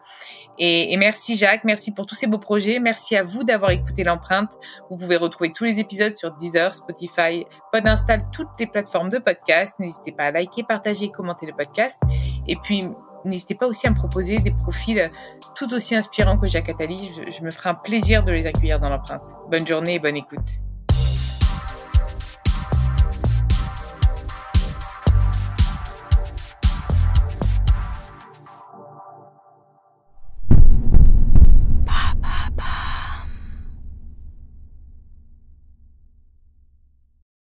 Et, 0.59 0.92
et, 0.92 0.97
merci 0.97 1.37
Jacques, 1.37 1.64
merci 1.64 1.92
pour 1.92 2.07
tous 2.07 2.14
ces 2.14 2.27
beaux 2.27 2.38
projets, 2.38 2.79
merci 2.79 3.16
à 3.16 3.23
vous 3.23 3.42
d'avoir 3.42 3.71
écouté 3.71 4.05
l'empreinte. 4.05 4.51
Vous 4.90 4.97
pouvez 4.97 5.16
retrouver 5.16 5.53
tous 5.53 5.64
les 5.64 5.81
épisodes 5.81 6.14
sur 6.14 6.33
Deezer, 6.37 6.75
Spotify, 6.75 7.45
Podinstall, 7.73 8.23
toutes 8.33 8.49
les 8.59 8.66
plateformes 8.66 9.09
de 9.09 9.18
podcast. 9.18 9.75
N'hésitez 9.79 10.12
pas 10.12 10.25
à 10.25 10.31
liker, 10.31 10.62
partager, 10.62 11.11
commenter 11.11 11.47
le 11.47 11.55
podcast. 11.55 12.01
Et 12.47 12.57
puis 12.57 12.81
N'hésitez 13.25 13.55
pas 13.55 13.67
aussi 13.67 13.87
à 13.87 13.91
me 13.91 13.97
proposer 13.97 14.37
des 14.37 14.51
profils 14.51 15.11
tout 15.55 15.73
aussi 15.75 15.95
inspirants 15.97 16.39
que 16.39 16.49
Jacques 16.49 16.69
Attali. 16.69 17.13
Je, 17.17 17.31
je 17.31 17.43
me 17.43 17.51
ferai 17.51 17.71
un 17.71 17.75
plaisir 17.75 18.25
de 18.25 18.33
les 18.33 18.47
accueillir 18.47 18.81
dans 18.81 18.89
l'empreinte. 18.89 19.23
Bonne 19.51 19.67
journée 19.67 19.95
et 19.95 19.99
bonne 19.99 20.17
écoute. 20.17 20.39